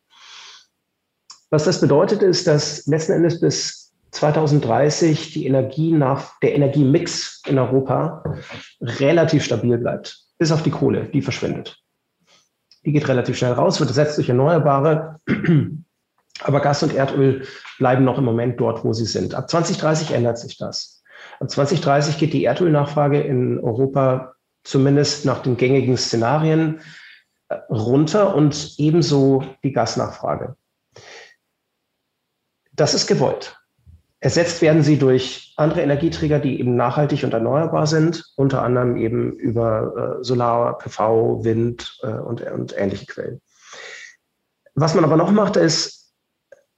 Was 1.51 1.65
das 1.65 1.83
bedeutet, 1.83 2.23
ist, 2.23 2.47
dass 2.47 2.87
letzten 2.87 3.13
Endes 3.13 3.39
bis 3.39 3.93
2030 4.13 5.35
die 5.35 5.47
Energie 5.47 5.93
nach, 5.93 6.39
der 6.41 6.55
Energiemix 6.55 7.43
in 7.47 7.59
Europa 7.59 8.25
relativ 8.81 9.45
stabil 9.45 9.77
bleibt. 9.77 10.25
Bis 10.39 10.53
auf 10.53 10.63
die 10.63 10.71
Kohle, 10.71 11.11
die 11.13 11.21
verschwindet. 11.21 11.82
Die 12.85 12.93
geht 12.93 13.09
relativ 13.09 13.37
schnell 13.37 13.53
raus, 13.53 13.81
wird 13.81 13.91
ersetzt 13.91 14.19
durch 14.19 14.29
Erneuerbare. 14.29 15.21
Aber 16.41 16.61
Gas 16.61 16.83
und 16.83 16.95
Erdöl 16.95 17.47
bleiben 17.79 18.05
noch 18.05 18.19
im 18.19 18.25
Moment 18.25 18.59
dort, 18.61 18.85
wo 18.85 18.93
sie 18.93 19.05
sind. 19.05 19.35
Ab 19.35 19.49
2030 19.49 20.13
ändert 20.13 20.39
sich 20.39 20.57
das. 20.57 21.03
Ab 21.39 21.51
2030 21.51 22.19
geht 22.19 22.33
die 22.33 22.45
Erdölnachfrage 22.45 23.21
in 23.21 23.61
Europa 23.61 24.35
zumindest 24.65 25.25
nach 25.25 25.43
den 25.43 25.57
gängigen 25.57 25.97
Szenarien 25.97 26.81
äh, 27.49 27.55
runter 27.69 28.35
und 28.35 28.75
ebenso 28.79 29.45
die 29.63 29.73
Gasnachfrage. 29.73 30.57
Das 32.73 32.95
ist 32.95 33.07
gewollt. 33.07 33.62
Ersetzt 34.23 34.63
werden 34.63 34.85
sie 34.85 34.99
durch 34.99 35.53
andere 35.57 35.83
Energieträger, 35.83 36.39
die 36.39 36.61
eben 36.61 36.77
nachhaltig 36.77 37.25
und 37.25 37.35
erneuerbar 37.35 37.89
sind, 37.89 38.25
unter 38.37 38.63
anderem 38.63 38.97
eben 38.97 39.33
über 39.33 40.21
äh, 40.21 40.25
Solar, 40.25 40.79
PV, 40.79 41.43
Wind 41.43 41.99
äh, 42.05 42.07
und, 42.07 42.41
und 42.41 42.73
ähnliche 42.79 43.07
Quellen. 43.07 43.41
Was 44.77 44.95
man 44.95 45.03
aber 45.03 45.17
noch 45.17 45.33
macht, 45.33 45.57
ist, 45.57 46.15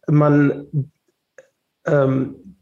man, 0.06 0.90
ähm, 1.84 2.56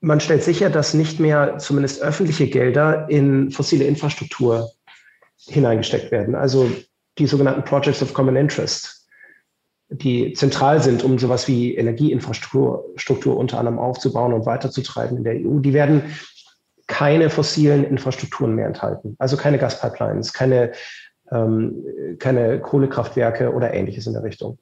man 0.00 0.18
stellt 0.18 0.42
sicher, 0.42 0.68
dass 0.68 0.92
nicht 0.92 1.20
mehr 1.20 1.58
zumindest 1.58 2.02
öffentliche 2.02 2.48
Gelder 2.48 3.08
in 3.08 3.52
fossile 3.52 3.84
Infrastruktur 3.84 4.68
hineingesteckt 5.36 6.10
werden. 6.10 6.34
Also 6.34 6.68
die 7.18 7.28
sogenannten 7.28 7.62
Projects 7.62 8.02
of 8.02 8.14
Common 8.14 8.34
Interest, 8.34 9.05
die 9.88 10.32
zentral 10.32 10.82
sind, 10.82 11.04
um 11.04 11.18
sowas 11.18 11.46
wie 11.46 11.76
Energieinfrastruktur 11.76 12.84
Struktur 12.96 13.36
unter 13.36 13.58
anderem 13.58 13.78
aufzubauen 13.78 14.32
und 14.32 14.46
weiterzutreiben 14.46 15.18
in 15.18 15.24
der 15.24 15.34
EU, 15.34 15.60
die 15.60 15.72
werden 15.72 16.02
keine 16.86 17.30
fossilen 17.30 17.84
Infrastrukturen 17.84 18.54
mehr 18.54 18.66
enthalten. 18.66 19.16
Also 19.18 19.36
keine 19.36 19.58
Gaspipelines, 19.58 20.32
keine, 20.32 20.72
ähm, 21.30 22.16
keine 22.18 22.60
Kohlekraftwerke 22.60 23.52
oder 23.52 23.74
ähnliches 23.74 24.06
in 24.06 24.12
der 24.12 24.22
Richtung. 24.22 24.58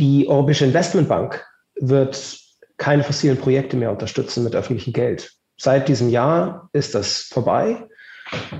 Die 0.00 0.28
Europäische 0.28 0.64
Investmentbank 0.64 1.44
wird 1.76 2.38
keine 2.76 3.04
fossilen 3.04 3.38
Projekte 3.38 3.76
mehr 3.76 3.92
unterstützen 3.92 4.44
mit 4.44 4.54
öffentlichem 4.54 4.92
Geld. 4.92 5.32
Seit 5.56 5.88
diesem 5.88 6.08
Jahr 6.08 6.68
ist 6.72 6.94
das 6.94 7.22
vorbei 7.22 7.86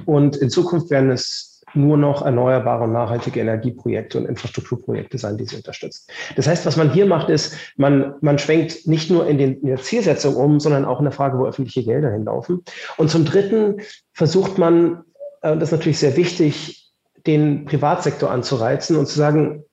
und 0.06 0.36
in 0.36 0.50
Zukunft 0.50 0.90
werden 0.90 1.10
es 1.10 1.53
nur 1.76 1.96
noch 1.96 2.22
erneuerbare 2.22 2.84
und 2.84 2.92
nachhaltige 2.92 3.40
Energieprojekte 3.40 4.18
und 4.18 4.26
Infrastrukturprojekte 4.26 5.18
sein, 5.18 5.36
die 5.36 5.44
sie 5.44 5.56
unterstützt. 5.56 6.10
Das 6.36 6.46
heißt, 6.46 6.66
was 6.66 6.76
man 6.76 6.92
hier 6.92 7.06
macht, 7.06 7.28
ist, 7.28 7.56
man, 7.76 8.14
man 8.20 8.38
schwenkt 8.38 8.86
nicht 8.86 9.10
nur 9.10 9.26
in, 9.26 9.38
den, 9.38 9.60
in 9.60 9.68
der 9.68 9.82
Zielsetzung 9.82 10.36
um, 10.36 10.60
sondern 10.60 10.84
auch 10.84 10.98
in 10.98 11.04
der 11.04 11.12
Frage, 11.12 11.38
wo 11.38 11.46
öffentliche 11.46 11.84
Gelder 11.84 12.10
hinlaufen. 12.10 12.62
Und 12.96 13.10
zum 13.10 13.24
Dritten 13.24 13.80
versucht 14.12 14.58
man, 14.58 15.04
äh, 15.42 15.56
das 15.56 15.64
ist 15.64 15.72
natürlich 15.72 15.98
sehr 15.98 16.16
wichtig, 16.16 16.92
den 17.26 17.64
Privatsektor 17.64 18.30
anzureizen 18.30 18.96
und 18.96 19.06
zu 19.06 19.16
sagen, 19.16 19.64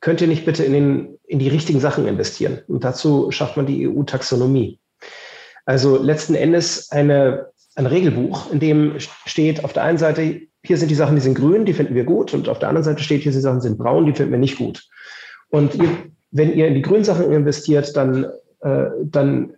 könnt 0.00 0.20
ihr 0.20 0.28
nicht 0.28 0.44
bitte 0.44 0.64
in, 0.64 0.72
den, 0.72 1.18
in 1.26 1.38
die 1.38 1.48
richtigen 1.48 1.80
Sachen 1.80 2.06
investieren? 2.06 2.60
Und 2.68 2.84
dazu 2.84 3.30
schafft 3.30 3.56
man 3.56 3.66
die 3.66 3.88
EU-Taxonomie. 3.88 4.80
Also 5.64 6.02
letzten 6.02 6.34
Endes 6.34 6.90
eine, 6.90 7.48
ein 7.74 7.86
Regelbuch, 7.86 8.50
in 8.50 8.60
dem 8.60 8.94
steht 8.98 9.64
auf 9.64 9.72
der 9.72 9.82
einen 9.82 9.98
Seite, 9.98 10.47
hier 10.62 10.76
sind 10.76 10.90
die 10.90 10.94
Sachen, 10.94 11.14
die 11.14 11.22
sind 11.22 11.34
grün, 11.34 11.64
die 11.64 11.72
finden 11.72 11.94
wir 11.94 12.04
gut. 12.04 12.34
Und 12.34 12.48
auf 12.48 12.58
der 12.58 12.68
anderen 12.68 12.84
Seite 12.84 13.02
steht, 13.02 13.22
hier 13.22 13.32
sind 13.32 13.40
die 13.40 13.44
Sachen, 13.44 13.60
die 13.60 13.68
sind 13.68 13.78
braun, 13.78 14.06
die 14.06 14.12
finden 14.12 14.32
wir 14.32 14.38
nicht 14.38 14.58
gut. 14.58 14.86
Und 15.50 15.74
ihr, 15.74 15.88
wenn 16.30 16.52
ihr 16.52 16.68
in 16.68 16.74
die 16.74 16.82
grünen 16.82 17.04
Sachen 17.04 17.32
investiert, 17.32 17.96
dann, 17.96 18.26
äh, 18.60 18.86
dann 19.02 19.54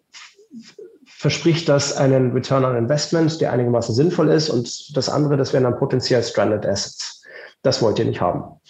verspricht 1.07 1.69
das 1.69 1.97
einen 1.97 2.33
Return 2.33 2.65
on 2.65 2.77
Investment, 2.77 3.41
der 3.41 3.53
einigermaßen 3.53 3.95
sinnvoll 3.95 4.29
ist. 4.29 4.51
Und 4.51 4.97
das 4.97 5.09
andere, 5.09 5.37
das 5.37 5.53
wären 5.53 5.65
dann 5.65 5.79
potenziell 5.79 6.23
Stranded 6.23 6.67
Assets. 6.67 7.23
Das 7.63 7.83
wollt 7.83 7.99
ihr 7.99 8.07
nicht 8.07 8.21
haben. 8.21 8.61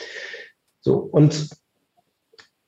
So, 0.80 0.96
und 0.96 1.50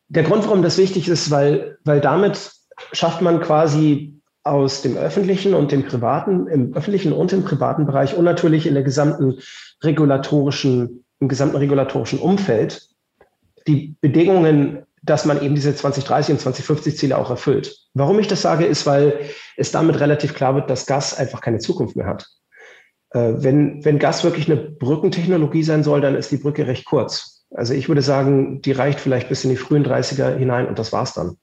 der 0.08 0.24
Grund, 0.24 0.44
warum 0.44 0.62
das 0.62 0.76
wichtig 0.76 1.08
ist, 1.08 1.30
weil, 1.30 1.78
weil 1.84 2.00
damit 2.00 2.52
schafft 2.92 3.22
man 3.22 3.40
quasi 3.40 4.21
aus 4.44 4.82
dem 4.82 4.96
öffentlichen 4.96 5.54
und 5.54 5.70
dem 5.70 5.84
privaten, 5.84 6.46
im 6.48 6.74
öffentlichen 6.74 7.12
und 7.12 7.32
im 7.32 7.44
privaten 7.44 7.86
Bereich 7.86 8.16
und 8.16 8.24
natürlich 8.24 8.66
in 8.66 8.74
der 8.74 8.82
gesamten 8.82 9.38
regulatorischen, 9.82 11.04
im 11.20 11.28
gesamten 11.28 11.56
regulatorischen 11.56 12.18
Umfeld 12.18 12.88
die 13.68 13.94
Bedingungen, 14.00 14.84
dass 15.02 15.24
man 15.24 15.42
eben 15.42 15.54
diese 15.54 15.74
2030 15.74 16.34
und 16.34 16.40
2050 16.40 16.96
Ziele 16.96 17.18
auch 17.18 17.30
erfüllt. 17.30 17.76
Warum 17.94 18.18
ich 18.18 18.28
das 18.28 18.42
sage, 18.42 18.64
ist, 18.64 18.86
weil 18.86 19.20
es 19.56 19.70
damit 19.70 20.00
relativ 20.00 20.34
klar 20.34 20.54
wird, 20.54 20.70
dass 20.70 20.86
Gas 20.86 21.16
einfach 21.16 21.40
keine 21.40 21.58
Zukunft 21.58 21.96
mehr 21.96 22.06
hat. 22.06 22.28
Äh, 23.10 23.34
wenn, 23.36 23.84
wenn 23.84 23.98
Gas 23.98 24.24
wirklich 24.24 24.50
eine 24.50 24.60
Brückentechnologie 24.60 25.62
sein 25.62 25.84
soll, 25.84 26.00
dann 26.00 26.14
ist 26.14 26.30
die 26.30 26.36
Brücke 26.36 26.66
recht 26.66 26.84
kurz. 26.84 27.44
Also 27.50 27.74
ich 27.74 27.88
würde 27.88 28.02
sagen, 28.02 28.62
die 28.62 28.72
reicht 28.72 29.00
vielleicht 29.00 29.28
bis 29.28 29.44
in 29.44 29.50
die 29.50 29.56
frühen 29.56 29.84
30er 29.84 30.36
hinein 30.36 30.66
und 30.66 30.78
das 30.78 30.92
war's 30.92 31.12
dann. 31.12 31.36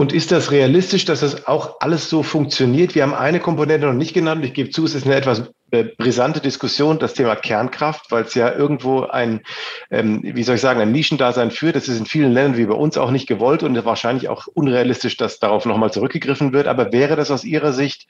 Und 0.00 0.14
ist 0.14 0.32
das 0.32 0.50
realistisch, 0.50 1.04
dass 1.04 1.20
das 1.20 1.46
auch 1.46 1.76
alles 1.80 2.08
so 2.08 2.22
funktioniert? 2.22 2.94
Wir 2.94 3.02
haben 3.02 3.12
eine 3.12 3.38
Komponente 3.38 3.86
noch 3.86 3.92
nicht 3.92 4.14
genannt. 4.14 4.42
Ich 4.46 4.54
gebe 4.54 4.70
zu, 4.70 4.86
es 4.86 4.94
ist 4.94 5.04
eine 5.04 5.14
etwas 5.14 5.52
äh, 5.72 5.84
brisante 5.84 6.40
Diskussion, 6.40 6.98
das 6.98 7.12
Thema 7.12 7.36
Kernkraft, 7.36 8.10
weil 8.10 8.24
es 8.24 8.32
ja 8.32 8.50
irgendwo 8.50 9.02
ein, 9.02 9.42
ähm, 9.90 10.20
wie 10.22 10.42
soll 10.42 10.54
ich 10.54 10.62
sagen, 10.62 10.80
ein 10.80 10.90
Nischendasein 10.90 11.50
führt. 11.50 11.76
Das 11.76 11.86
ist 11.86 11.98
in 11.98 12.06
vielen 12.06 12.32
Ländern 12.32 12.56
wie 12.56 12.64
bei 12.64 12.74
uns 12.76 12.96
auch 12.96 13.10
nicht 13.10 13.26
gewollt 13.26 13.62
und 13.62 13.84
wahrscheinlich 13.84 14.30
auch 14.30 14.46
unrealistisch, 14.46 15.18
dass 15.18 15.38
darauf 15.38 15.66
nochmal 15.66 15.92
zurückgegriffen 15.92 16.54
wird. 16.54 16.66
Aber 16.66 16.94
wäre 16.94 17.14
das 17.14 17.30
aus 17.30 17.44
Ihrer 17.44 17.74
Sicht 17.74 18.06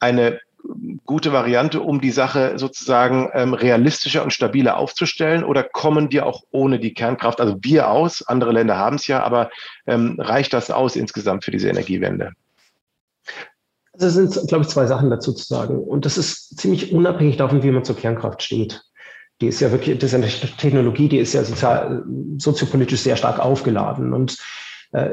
eine 0.00 0.40
gute 1.04 1.32
Variante, 1.32 1.80
um 1.80 2.00
die 2.00 2.10
Sache 2.10 2.58
sozusagen 2.58 3.30
ähm, 3.32 3.54
realistischer 3.54 4.22
und 4.22 4.32
stabiler 4.32 4.76
aufzustellen? 4.76 5.44
Oder 5.44 5.62
kommen 5.62 6.12
wir 6.12 6.26
auch 6.26 6.42
ohne 6.50 6.78
die 6.78 6.94
Kernkraft, 6.94 7.40
also 7.40 7.56
wir 7.62 7.90
aus, 7.90 8.22
andere 8.22 8.52
Länder 8.52 8.76
haben 8.76 8.96
es 8.96 9.06
ja, 9.06 9.22
aber 9.22 9.50
ähm, 9.86 10.16
reicht 10.18 10.52
das 10.52 10.70
aus 10.70 10.96
insgesamt 10.96 11.44
für 11.44 11.50
diese 11.50 11.68
Energiewende? 11.68 12.32
Also 13.94 14.20
es 14.20 14.32
sind, 14.32 14.48
glaube 14.48 14.62
ich, 14.62 14.68
zwei 14.68 14.86
Sachen 14.86 15.10
dazu 15.10 15.32
zu 15.32 15.44
sagen. 15.44 15.78
Und 15.78 16.04
das 16.04 16.18
ist 16.18 16.58
ziemlich 16.58 16.92
unabhängig 16.92 17.36
davon, 17.36 17.62
wie 17.62 17.70
man 17.70 17.84
zur 17.84 17.96
Kernkraft 17.96 18.42
steht. 18.42 18.82
Die 19.40 19.46
ist 19.46 19.60
ja 19.60 19.70
wirklich, 19.70 19.98
das 19.98 20.12
ist 20.12 20.14
eine 20.14 20.28
Technologie, 20.56 21.08
die 21.08 21.18
ist 21.18 21.32
ja 21.32 21.44
sozial, 21.44 22.04
soziopolitisch 22.38 23.00
sehr 23.00 23.16
stark 23.16 23.38
aufgeladen. 23.38 24.12
Und 24.12 24.36
äh, 24.92 25.10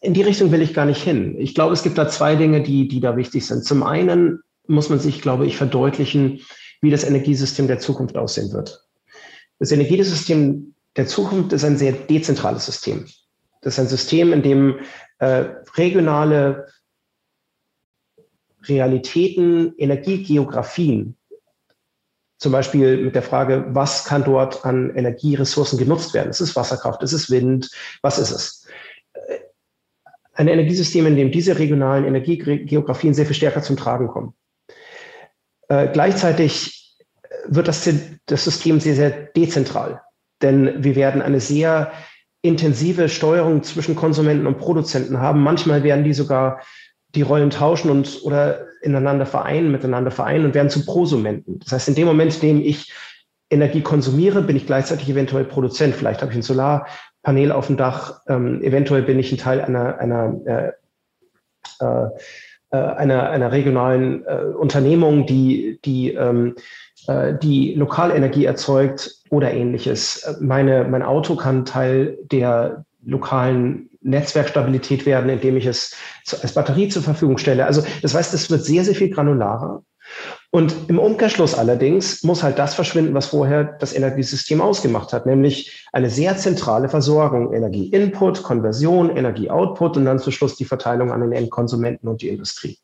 in 0.00 0.14
die 0.14 0.22
Richtung 0.22 0.50
will 0.52 0.62
ich 0.62 0.74
gar 0.74 0.86
nicht 0.86 1.02
hin. 1.02 1.36
Ich 1.38 1.54
glaube, 1.54 1.72
es 1.72 1.82
gibt 1.82 1.98
da 1.98 2.08
zwei 2.08 2.34
Dinge, 2.34 2.62
die, 2.62 2.88
die 2.88 3.00
da 3.00 3.16
wichtig 3.16 3.46
sind. 3.46 3.64
Zum 3.64 3.82
einen 3.82 4.40
muss 4.66 4.88
man 4.88 4.98
sich, 4.98 5.20
glaube 5.20 5.46
ich, 5.46 5.56
verdeutlichen, 5.56 6.40
wie 6.80 6.90
das 6.90 7.04
Energiesystem 7.04 7.66
der 7.66 7.78
Zukunft 7.78 8.16
aussehen 8.16 8.52
wird. 8.52 8.86
Das 9.58 9.72
Energiesystem 9.72 10.74
der 10.96 11.06
Zukunft 11.06 11.52
ist 11.52 11.64
ein 11.64 11.78
sehr 11.78 11.92
dezentrales 11.92 12.66
System. 12.66 13.06
Das 13.62 13.74
ist 13.74 13.80
ein 13.80 13.88
System, 13.88 14.32
in 14.32 14.42
dem 14.42 14.78
äh, 15.18 15.44
regionale 15.76 16.68
Realitäten, 18.66 19.74
Energiegeografien, 19.76 21.16
zum 22.38 22.52
Beispiel 22.52 22.98
mit 22.98 23.14
der 23.14 23.22
Frage, 23.22 23.64
was 23.68 24.04
kann 24.04 24.24
dort 24.24 24.64
an 24.66 24.94
Energieressourcen 24.94 25.78
genutzt 25.78 26.12
werden? 26.14 26.30
Ist 26.30 26.40
es 26.40 26.56
Wasserkraft? 26.56 27.02
Ist 27.02 27.12
es 27.12 27.30
Wind? 27.30 27.70
Was 28.02 28.18
ist 28.18 28.32
es? 28.32 28.66
Ein 30.34 30.48
Energiesystem, 30.48 31.06
in 31.06 31.16
dem 31.16 31.30
diese 31.30 31.58
regionalen 31.58 32.04
Energiegeografien 32.04 33.14
sehr 33.14 33.24
viel 33.24 33.36
stärker 33.36 33.62
zum 33.62 33.76
Tragen 33.76 34.08
kommen. 34.08 34.34
Äh, 35.68 35.88
gleichzeitig 35.92 36.96
wird 37.46 37.68
das, 37.68 37.88
das 38.26 38.44
System 38.44 38.80
sehr, 38.80 38.94
sehr 38.94 39.10
dezentral, 39.10 40.00
denn 40.42 40.82
wir 40.82 40.96
werden 40.96 41.22
eine 41.22 41.40
sehr 41.40 41.92
intensive 42.42 43.08
Steuerung 43.08 43.62
zwischen 43.62 43.96
Konsumenten 43.96 44.46
und 44.46 44.58
Produzenten 44.58 45.18
haben. 45.18 45.42
Manchmal 45.42 45.82
werden 45.82 46.04
die 46.04 46.12
sogar 46.12 46.60
die 47.14 47.22
Rollen 47.22 47.50
tauschen 47.50 47.90
und 47.90 48.20
oder 48.24 48.66
ineinander 48.82 49.24
vereinen, 49.24 49.72
miteinander 49.72 50.10
vereinen 50.10 50.44
und 50.44 50.54
werden 50.54 50.68
zu 50.68 50.84
Prosumenten. 50.84 51.60
Das 51.60 51.72
heißt, 51.72 51.88
in 51.88 51.94
dem 51.94 52.06
Moment, 52.06 52.34
in 52.34 52.40
dem 52.40 52.60
ich 52.60 52.92
Energie 53.50 53.82
konsumiere, 53.82 54.42
bin 54.42 54.56
ich 54.56 54.66
gleichzeitig 54.66 55.08
eventuell 55.08 55.44
Produzent. 55.44 55.94
Vielleicht 55.94 56.20
habe 56.20 56.32
ich 56.32 56.38
ein 56.38 56.42
Solarpanel 56.42 57.52
auf 57.52 57.68
dem 57.68 57.76
Dach, 57.76 58.20
ähm, 58.28 58.62
eventuell 58.62 59.02
bin 59.02 59.18
ich 59.18 59.32
ein 59.32 59.38
Teil 59.38 59.60
einer, 59.60 59.98
einer, 59.98 60.34
äh, 60.44 61.84
äh, 61.84 62.08
einer, 62.74 63.30
einer 63.30 63.52
regionalen 63.52 64.24
äh, 64.26 64.54
Unternehmung, 64.58 65.26
die, 65.26 65.78
die, 65.84 66.12
ähm, 66.12 66.54
äh, 67.06 67.34
die 67.42 67.74
Lokalenergie 67.74 68.44
erzeugt 68.44 69.22
oder 69.30 69.52
ähnliches. 69.52 70.36
Meine, 70.40 70.84
mein 70.84 71.02
Auto 71.02 71.36
kann 71.36 71.64
Teil 71.64 72.18
der 72.30 72.84
lokalen 73.04 73.90
Netzwerkstabilität 74.00 75.06
werden, 75.06 75.30
indem 75.30 75.56
ich 75.56 75.66
es 75.66 75.96
als 76.42 76.54
Batterie 76.54 76.88
zur 76.88 77.02
Verfügung 77.02 77.38
stelle. 77.38 77.66
Also 77.66 77.82
das 78.02 78.14
heißt, 78.14 78.34
es 78.34 78.50
wird 78.50 78.64
sehr, 78.64 78.84
sehr 78.84 78.94
viel 78.94 79.10
granularer. 79.10 79.82
Und 80.54 80.88
im 80.88 81.00
Umkehrschluss 81.00 81.56
allerdings 81.56 82.22
muss 82.22 82.44
halt 82.44 82.60
das 82.60 82.76
verschwinden, 82.76 83.12
was 83.12 83.26
vorher 83.26 83.64
das 83.64 83.92
Energiesystem 83.92 84.60
ausgemacht 84.60 85.12
hat, 85.12 85.26
nämlich 85.26 85.84
eine 85.92 86.08
sehr 86.08 86.36
zentrale 86.36 86.88
Versorgung, 86.88 87.52
Energie-Input, 87.52 88.44
Konversion, 88.44 89.16
Energie-Output 89.16 89.96
und 89.96 90.04
dann 90.04 90.20
zum 90.20 90.32
Schluss 90.32 90.54
die 90.54 90.64
Verteilung 90.64 91.10
an 91.10 91.22
den 91.22 91.32
Endkonsumenten 91.32 92.08
und 92.08 92.22
die 92.22 92.28
Industrie. 92.28 92.78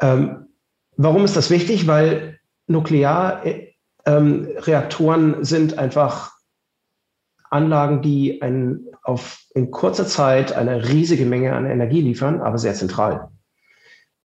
Ähm, 0.00 0.46
warum 0.96 1.24
ist 1.24 1.36
das 1.36 1.50
wichtig? 1.50 1.88
Weil 1.88 2.38
Nuklearreaktoren 2.68 5.34
ähm, 5.34 5.44
sind 5.44 5.76
einfach 5.76 6.34
Anlagen, 7.50 8.00
die 8.00 8.40
ein, 8.42 8.86
auf, 9.02 9.40
in 9.56 9.72
kurzer 9.72 10.06
Zeit 10.06 10.52
eine 10.52 10.88
riesige 10.88 11.26
Menge 11.26 11.52
an 11.52 11.66
Energie 11.66 12.00
liefern, 12.00 12.40
aber 12.40 12.58
sehr 12.58 12.74
zentral. 12.74 13.28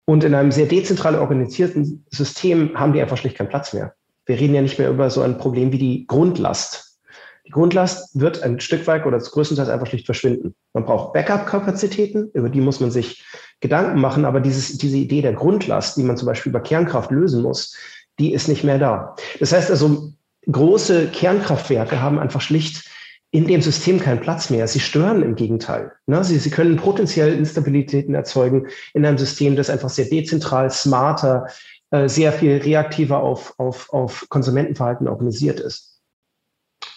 Und 0.06 0.24
in 0.24 0.34
einem 0.34 0.52
sehr 0.52 0.66
dezentral 0.66 1.18
organisierten 1.18 2.04
System 2.10 2.78
haben 2.78 2.92
die 2.92 3.00
einfach 3.00 3.16
schlicht 3.16 3.36
keinen 3.36 3.48
Platz 3.48 3.72
mehr. 3.72 3.94
Wir 4.26 4.38
reden 4.38 4.54
ja 4.54 4.62
nicht 4.62 4.78
mehr 4.78 4.90
über 4.90 5.10
so 5.10 5.22
ein 5.22 5.38
Problem 5.38 5.72
wie 5.72 5.78
die 5.78 6.06
Grundlast. 6.06 6.98
Die 7.46 7.50
Grundlast 7.50 8.18
wird 8.18 8.42
ein 8.42 8.58
Stück 8.60 8.86
weit 8.86 9.04
oder 9.04 9.18
größtenteils 9.18 9.68
einfach 9.68 9.86
schlicht 9.86 10.06
verschwinden. 10.06 10.54
Man 10.72 10.86
braucht 10.86 11.12
Backup-Kapazitäten, 11.12 12.30
über 12.32 12.48
die 12.48 12.62
muss 12.62 12.80
man 12.80 12.90
sich 12.90 13.22
Gedanken 13.60 14.00
machen, 14.00 14.24
aber 14.24 14.40
dieses, 14.40 14.78
diese 14.78 14.96
Idee 14.96 15.20
der 15.20 15.34
Grundlast, 15.34 15.96
die 15.96 16.02
man 16.02 16.16
zum 16.16 16.26
Beispiel 16.26 16.50
über 16.50 16.60
Kernkraft 16.60 17.10
lösen 17.10 17.42
muss, 17.42 17.76
die 18.18 18.32
ist 18.32 18.48
nicht 18.48 18.64
mehr 18.64 18.78
da. 18.78 19.14
Das 19.40 19.52
heißt 19.52 19.70
also, 19.70 20.12
große 20.50 21.08
Kernkraftwerke 21.08 22.00
haben 22.00 22.18
einfach 22.18 22.40
schlicht 22.40 22.88
in 23.34 23.48
dem 23.48 23.62
System 23.62 23.98
keinen 23.98 24.20
Platz 24.20 24.48
mehr. 24.48 24.68
Sie 24.68 24.78
stören 24.78 25.24
im 25.24 25.34
Gegenteil. 25.34 25.90
Ne? 26.06 26.22
Sie, 26.22 26.38
sie 26.38 26.50
können 26.50 26.76
potenziell 26.76 27.36
Instabilitäten 27.36 28.14
erzeugen 28.14 28.68
in 28.92 29.04
einem 29.04 29.18
System, 29.18 29.56
das 29.56 29.70
einfach 29.70 29.88
sehr 29.88 30.04
dezentral, 30.04 30.70
smarter, 30.70 31.48
äh, 31.90 32.08
sehr 32.08 32.32
viel 32.32 32.58
reaktiver 32.58 33.20
auf, 33.20 33.58
auf, 33.58 33.92
auf 33.92 34.28
Konsumentenverhalten 34.28 35.08
organisiert 35.08 35.58
ist. 35.58 36.00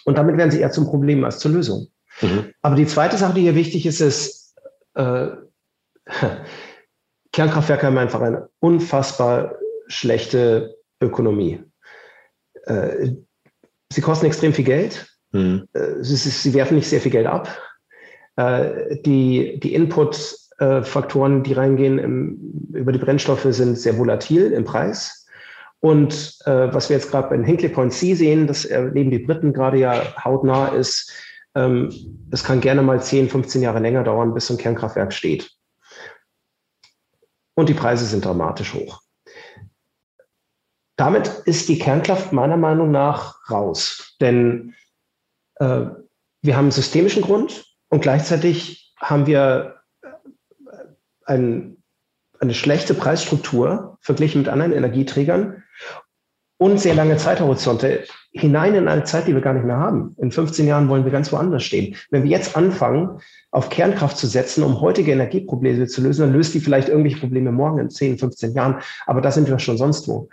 Und 0.06 0.19
damit 0.19 0.38
werden 0.38 0.52
sie 0.52 0.60
eher 0.60 0.69
zum 0.69 0.86
Problem 0.86 1.23
als 1.23 1.39
zur 1.39 1.50
Lösung. 1.50 1.88
Mhm. 2.21 2.54
Aber 2.62 2.76
die 2.76 2.86
zweite 2.86 3.17
Sache, 3.17 3.34
die 3.34 3.41
hier 3.41 3.56
wichtig 3.56 3.88
ist, 3.88 4.00
ist, 4.00 4.56
äh, 4.93 5.30
Kernkraftwerke 7.32 7.88
haben 7.88 7.97
einfach 7.97 8.21
eine 8.21 8.47
unfassbar 8.60 9.56
schlechte 9.88 10.78
Ökonomie. 11.02 11.63
Äh, 12.65 13.13
sie 13.91 14.02
kosten 14.02 14.28
extrem 14.28 14.54
viel 14.54 14.65
Geld 14.65 15.17
Mhm. 15.32 15.68
Sie, 16.02 16.54
werfen 16.54 16.76
nicht 16.76 16.90
sehr 16.90 17.02
viel 17.02 17.12
Geld 17.12 17.28
ab. 17.28 17.50
Äh, 18.38 19.02
die, 19.02 19.60
die 19.60 19.74
Input-Faktoren, 19.74 21.44
die 21.44 21.54
reingehen 21.54 22.00
im, 22.00 22.70
über 22.74 22.92
die 22.92 23.00
Brennstoffe, 23.00 23.48
sind 23.50 23.78
sehr 23.78 23.98
volatil 23.98 24.52
im 24.52 24.63
Preis. 24.63 25.26
Und 25.80 26.38
äh, 26.46 26.74
was 26.74 26.90
wir 26.90 26.98
jetzt 26.98 27.12
gerade 27.12 27.30
bei 27.30 27.44
Hinkley 27.44 27.70
Point 27.70 27.94
C 27.94 28.16
sehen, 28.16 28.48
das 28.48 28.66
erleben 28.66 29.12
die 29.12 29.20
Briten 29.20 29.54
gerade 29.54 29.78
ja 29.78 30.16
hautnah, 30.24 30.70
ist, 30.70 31.12
ähm, 31.56 31.92
es 32.32 32.44
kann 32.44 32.62
gerne 32.62 32.82
mal 32.82 33.02
10, 33.02 33.30
15 33.30 33.62
Jahre 33.62 33.80
länger 33.80 34.04
dauern, 34.04 34.34
bis 34.34 34.48
so 34.48 34.54
ein 34.54 34.58
Kernkraftwerk 34.58 35.13
steht. 35.13 35.52
Und 37.56 37.70
die 37.70 37.74
Preise 37.74 38.06
sind 38.06 38.24
dramatisch 38.24 38.74
hoch. 38.74 39.02
Damit 40.96 41.28
ist 41.46 41.70
die 41.70 41.80
Kernkraft 41.80 42.34
meiner 42.34 42.58
Meinung 42.58 42.92
nach 42.92 43.50
raus. 43.50 44.16
Denn 44.20 44.74
äh, 45.60 45.86
wir 46.41 46.56
haben 46.56 46.65
einen 46.65 46.72
systemischen 46.72 47.24
Grund 47.24 47.65
und 47.89 48.02
gleichzeitig 48.02 48.93
haben 48.98 49.28
wir 49.28 49.76
äh, 50.02 50.08
ein, 51.26 51.78
eine 52.39 52.54
schlechte 52.54 52.93
Preisstruktur 52.93 53.98
verglichen 54.02 54.41
mit 54.41 54.50
anderen 54.50 54.74
Energieträgern 54.74 55.63
und 56.58 56.80
sehr 56.80 56.96
lange 56.96 57.17
Zeithorizonte 57.17 58.06
hinein 58.32 58.76
in 58.76 58.88
eine 58.88 59.04
Zeit, 59.04 59.28
die 59.28 59.34
wir 59.34 59.41
gar 59.41 59.54
nicht 59.54 59.65
mehr 59.65 59.78
haben. 59.78 60.15
In 60.17 60.32
15 60.32 60.67
Jahren 60.67 60.89
wollen 60.89 61.06
wir 61.06 61.12
ganz 61.12 61.32
woanders 61.32 61.63
stehen. 61.63 61.96
Wenn 62.10 62.24
wir 62.24 62.32
jetzt 62.32 62.56
anfangen, 62.56 63.20
auf 63.52 63.70
Kernkraft 63.70 64.17
zu 64.17 64.28
setzen, 64.28 64.63
um 64.63 64.82
heutige 64.82 65.12
Energieprobleme 65.12 65.88
zu 65.88 66.02
lösen, 66.02 66.22
dann 66.22 66.34
löst 66.34 66.54
die 66.54 66.60
vielleicht 66.60 66.89
irgendwelche 66.89 67.20
Probleme 67.20 67.52
morgen 67.52 67.80
in 67.80 67.89
10, 67.89 68.17
15 68.17 68.54
Jahren. 68.54 68.82
Aber 69.06 69.22
da 69.22 69.32
sind 69.32 69.48
wir 69.48 69.60
schon 69.60 69.78
sonst 69.78 70.08
wo. 70.08 70.30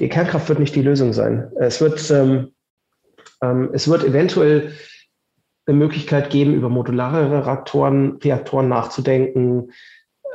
Die 0.00 0.08
Kernkraft 0.08 0.48
wird 0.48 0.58
nicht 0.58 0.74
die 0.74 0.82
Lösung 0.82 1.12
sein. 1.12 1.50
Es 1.58 1.80
wird 1.80 2.10
ähm, 2.10 2.52
ähm, 3.42 3.70
es 3.72 3.88
wird 3.88 4.04
eventuell 4.04 4.72
eine 5.66 5.76
Möglichkeit 5.76 6.30
geben, 6.30 6.54
über 6.54 6.68
modulare 6.68 7.30
Reaktoren, 7.46 8.18
Reaktoren 8.22 8.68
nachzudenken, 8.68 9.72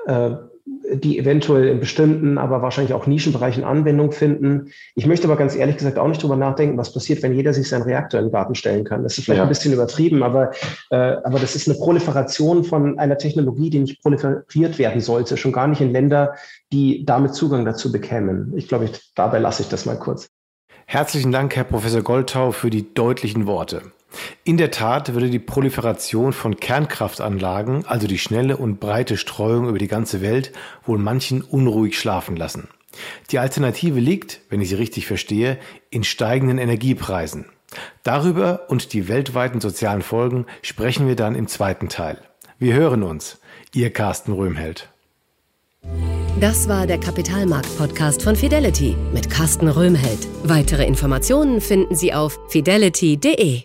äh, 0.05 0.31
die 0.93 1.17
eventuell 1.17 1.67
in 1.67 1.79
bestimmten, 1.79 2.37
aber 2.37 2.61
wahrscheinlich 2.61 2.93
auch 2.93 3.07
Nischenbereichen 3.07 3.63
Anwendung 3.63 4.11
finden. 4.11 4.71
Ich 4.95 5.05
möchte 5.05 5.27
aber 5.27 5.37
ganz 5.37 5.55
ehrlich 5.55 5.77
gesagt 5.77 5.97
auch 5.97 6.07
nicht 6.07 6.21
drüber 6.21 6.35
nachdenken, 6.35 6.77
was 6.77 6.93
passiert, 6.93 7.23
wenn 7.23 7.33
jeder 7.33 7.53
sich 7.53 7.67
seinen 7.67 7.83
Reaktor 7.83 8.19
in 8.19 8.27
den 8.27 8.31
Garten 8.31 8.55
stellen 8.55 8.83
kann. 8.83 9.03
Das 9.03 9.17
ist 9.17 9.25
vielleicht 9.25 9.39
ja. 9.39 9.43
ein 9.43 9.49
bisschen 9.49 9.73
übertrieben, 9.73 10.23
aber, 10.23 10.51
äh, 10.91 10.95
aber 10.95 11.39
das 11.39 11.55
ist 11.55 11.67
eine 11.67 11.77
Proliferation 11.77 12.63
von 12.63 12.99
einer 12.99 13.17
Technologie, 13.17 13.69
die 13.69 13.79
nicht 13.79 14.01
proliferiert 14.01 14.77
werden 14.77 15.01
sollte, 15.01 15.37
schon 15.37 15.51
gar 15.51 15.67
nicht 15.67 15.81
in 15.81 15.91
Länder, 15.91 16.35
die 16.71 17.05
damit 17.05 17.33
Zugang 17.33 17.65
dazu 17.65 17.91
bekämen. 17.91 18.53
Ich 18.55 18.67
glaube, 18.67 18.85
ich, 18.85 19.13
dabei 19.15 19.39
lasse 19.39 19.63
ich 19.63 19.69
das 19.69 19.85
mal 19.85 19.97
kurz. 19.97 20.29
Herzlichen 20.85 21.31
Dank, 21.31 21.55
Herr 21.55 21.63
Professor 21.63 22.01
Goldtau, 22.01 22.51
für 22.51 22.69
die 22.69 22.93
deutlichen 22.93 23.47
Worte. 23.47 23.91
In 24.43 24.57
der 24.57 24.71
Tat 24.71 25.13
würde 25.13 25.29
die 25.29 25.39
Proliferation 25.39 26.33
von 26.33 26.57
Kernkraftanlagen, 26.57 27.85
also 27.85 28.07
die 28.07 28.19
schnelle 28.19 28.57
und 28.57 28.79
breite 28.79 29.17
Streuung 29.17 29.67
über 29.67 29.79
die 29.79 29.87
ganze 29.87 30.21
Welt, 30.21 30.51
wohl 30.85 30.99
manchen 30.99 31.41
unruhig 31.41 31.97
schlafen 31.97 32.35
lassen. 32.35 32.67
Die 33.31 33.39
Alternative 33.39 33.99
liegt, 33.99 34.41
wenn 34.49 34.61
ich 34.61 34.69
sie 34.69 34.75
richtig 34.75 35.07
verstehe, 35.07 35.57
in 35.89 36.03
steigenden 36.03 36.59
Energiepreisen. 36.59 37.45
Darüber 38.03 38.65
und 38.67 38.93
die 38.93 39.07
weltweiten 39.07 39.61
sozialen 39.61 40.03
Folgen 40.03 40.45
sprechen 40.61 41.07
wir 41.07 41.15
dann 41.15 41.33
im 41.33 41.47
zweiten 41.47 41.89
Teil. 41.89 42.21
Wir 42.59 42.75
hören 42.75 43.01
uns. 43.01 43.39
Ihr 43.73 43.91
Carsten 43.91 44.33
Röhmheld. 44.33 44.89
Das 46.39 46.67
war 46.67 46.87
der 46.87 46.99
Kapitalmarkt-Podcast 46.99 48.23
von 48.23 48.35
Fidelity 48.35 48.97
mit 49.13 49.29
Carsten 49.29 49.67
Röhmheld. 49.67 50.27
Weitere 50.43 50.83
Informationen 50.83 51.61
finden 51.61 51.95
Sie 51.95 52.11
auf 52.11 52.39
fidelity.de. 52.49 53.61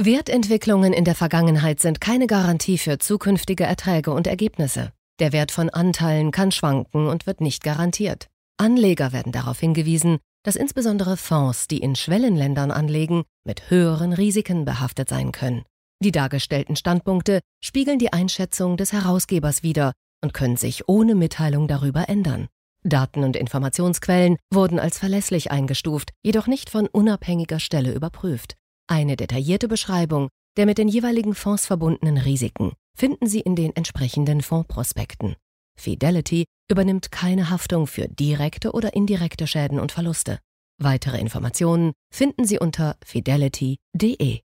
Wertentwicklungen 0.00 0.92
in 0.92 1.04
der 1.04 1.16
Vergangenheit 1.16 1.80
sind 1.80 2.00
keine 2.00 2.28
Garantie 2.28 2.78
für 2.78 2.98
zukünftige 2.98 3.64
Erträge 3.64 4.12
und 4.12 4.28
Ergebnisse. 4.28 4.92
Der 5.18 5.32
Wert 5.32 5.50
von 5.50 5.68
Anteilen 5.68 6.30
kann 6.30 6.52
schwanken 6.52 7.08
und 7.08 7.26
wird 7.26 7.40
nicht 7.40 7.64
garantiert. 7.64 8.28
Anleger 8.56 9.12
werden 9.12 9.32
darauf 9.32 9.58
hingewiesen, 9.58 10.18
dass 10.44 10.54
insbesondere 10.54 11.16
Fonds, 11.16 11.66
die 11.66 11.78
in 11.78 11.96
Schwellenländern 11.96 12.70
anlegen, 12.70 13.24
mit 13.44 13.68
höheren 13.68 14.12
Risiken 14.12 14.64
behaftet 14.64 15.08
sein 15.08 15.32
können. 15.32 15.64
Die 16.00 16.12
dargestellten 16.12 16.76
Standpunkte 16.76 17.40
spiegeln 17.62 17.98
die 17.98 18.12
Einschätzung 18.12 18.76
des 18.76 18.92
Herausgebers 18.92 19.62
wider 19.62 19.92
und 20.22 20.34
können 20.34 20.56
sich 20.56 20.88
ohne 20.88 21.14
Mitteilung 21.14 21.68
darüber 21.68 22.08
ändern. 22.08 22.48
Daten 22.84 23.22
und 23.24 23.36
Informationsquellen 23.36 24.38
wurden 24.52 24.78
als 24.78 24.98
verlässlich 24.98 25.50
eingestuft, 25.50 26.10
jedoch 26.22 26.46
nicht 26.46 26.70
von 26.70 26.86
unabhängiger 26.86 27.60
Stelle 27.60 27.92
überprüft. 27.92 28.56
Eine 28.88 29.16
detaillierte 29.16 29.68
Beschreibung 29.68 30.28
der 30.56 30.66
mit 30.66 30.78
den 30.78 30.88
jeweiligen 30.88 31.34
Fonds 31.34 31.66
verbundenen 31.66 32.18
Risiken 32.18 32.72
finden 32.94 33.26
Sie 33.26 33.40
in 33.40 33.56
den 33.56 33.74
entsprechenden 33.74 34.42
Fondsprospekten. 34.42 35.34
Fidelity 35.78 36.44
übernimmt 36.70 37.10
keine 37.10 37.48
Haftung 37.48 37.86
für 37.86 38.06
direkte 38.08 38.72
oder 38.72 38.94
indirekte 38.94 39.46
Schäden 39.46 39.80
und 39.80 39.92
Verluste. 39.92 40.38
Weitere 40.78 41.18
Informationen 41.18 41.92
finden 42.12 42.44
Sie 42.44 42.58
unter 42.58 42.96
fidelity.de. 43.04 44.40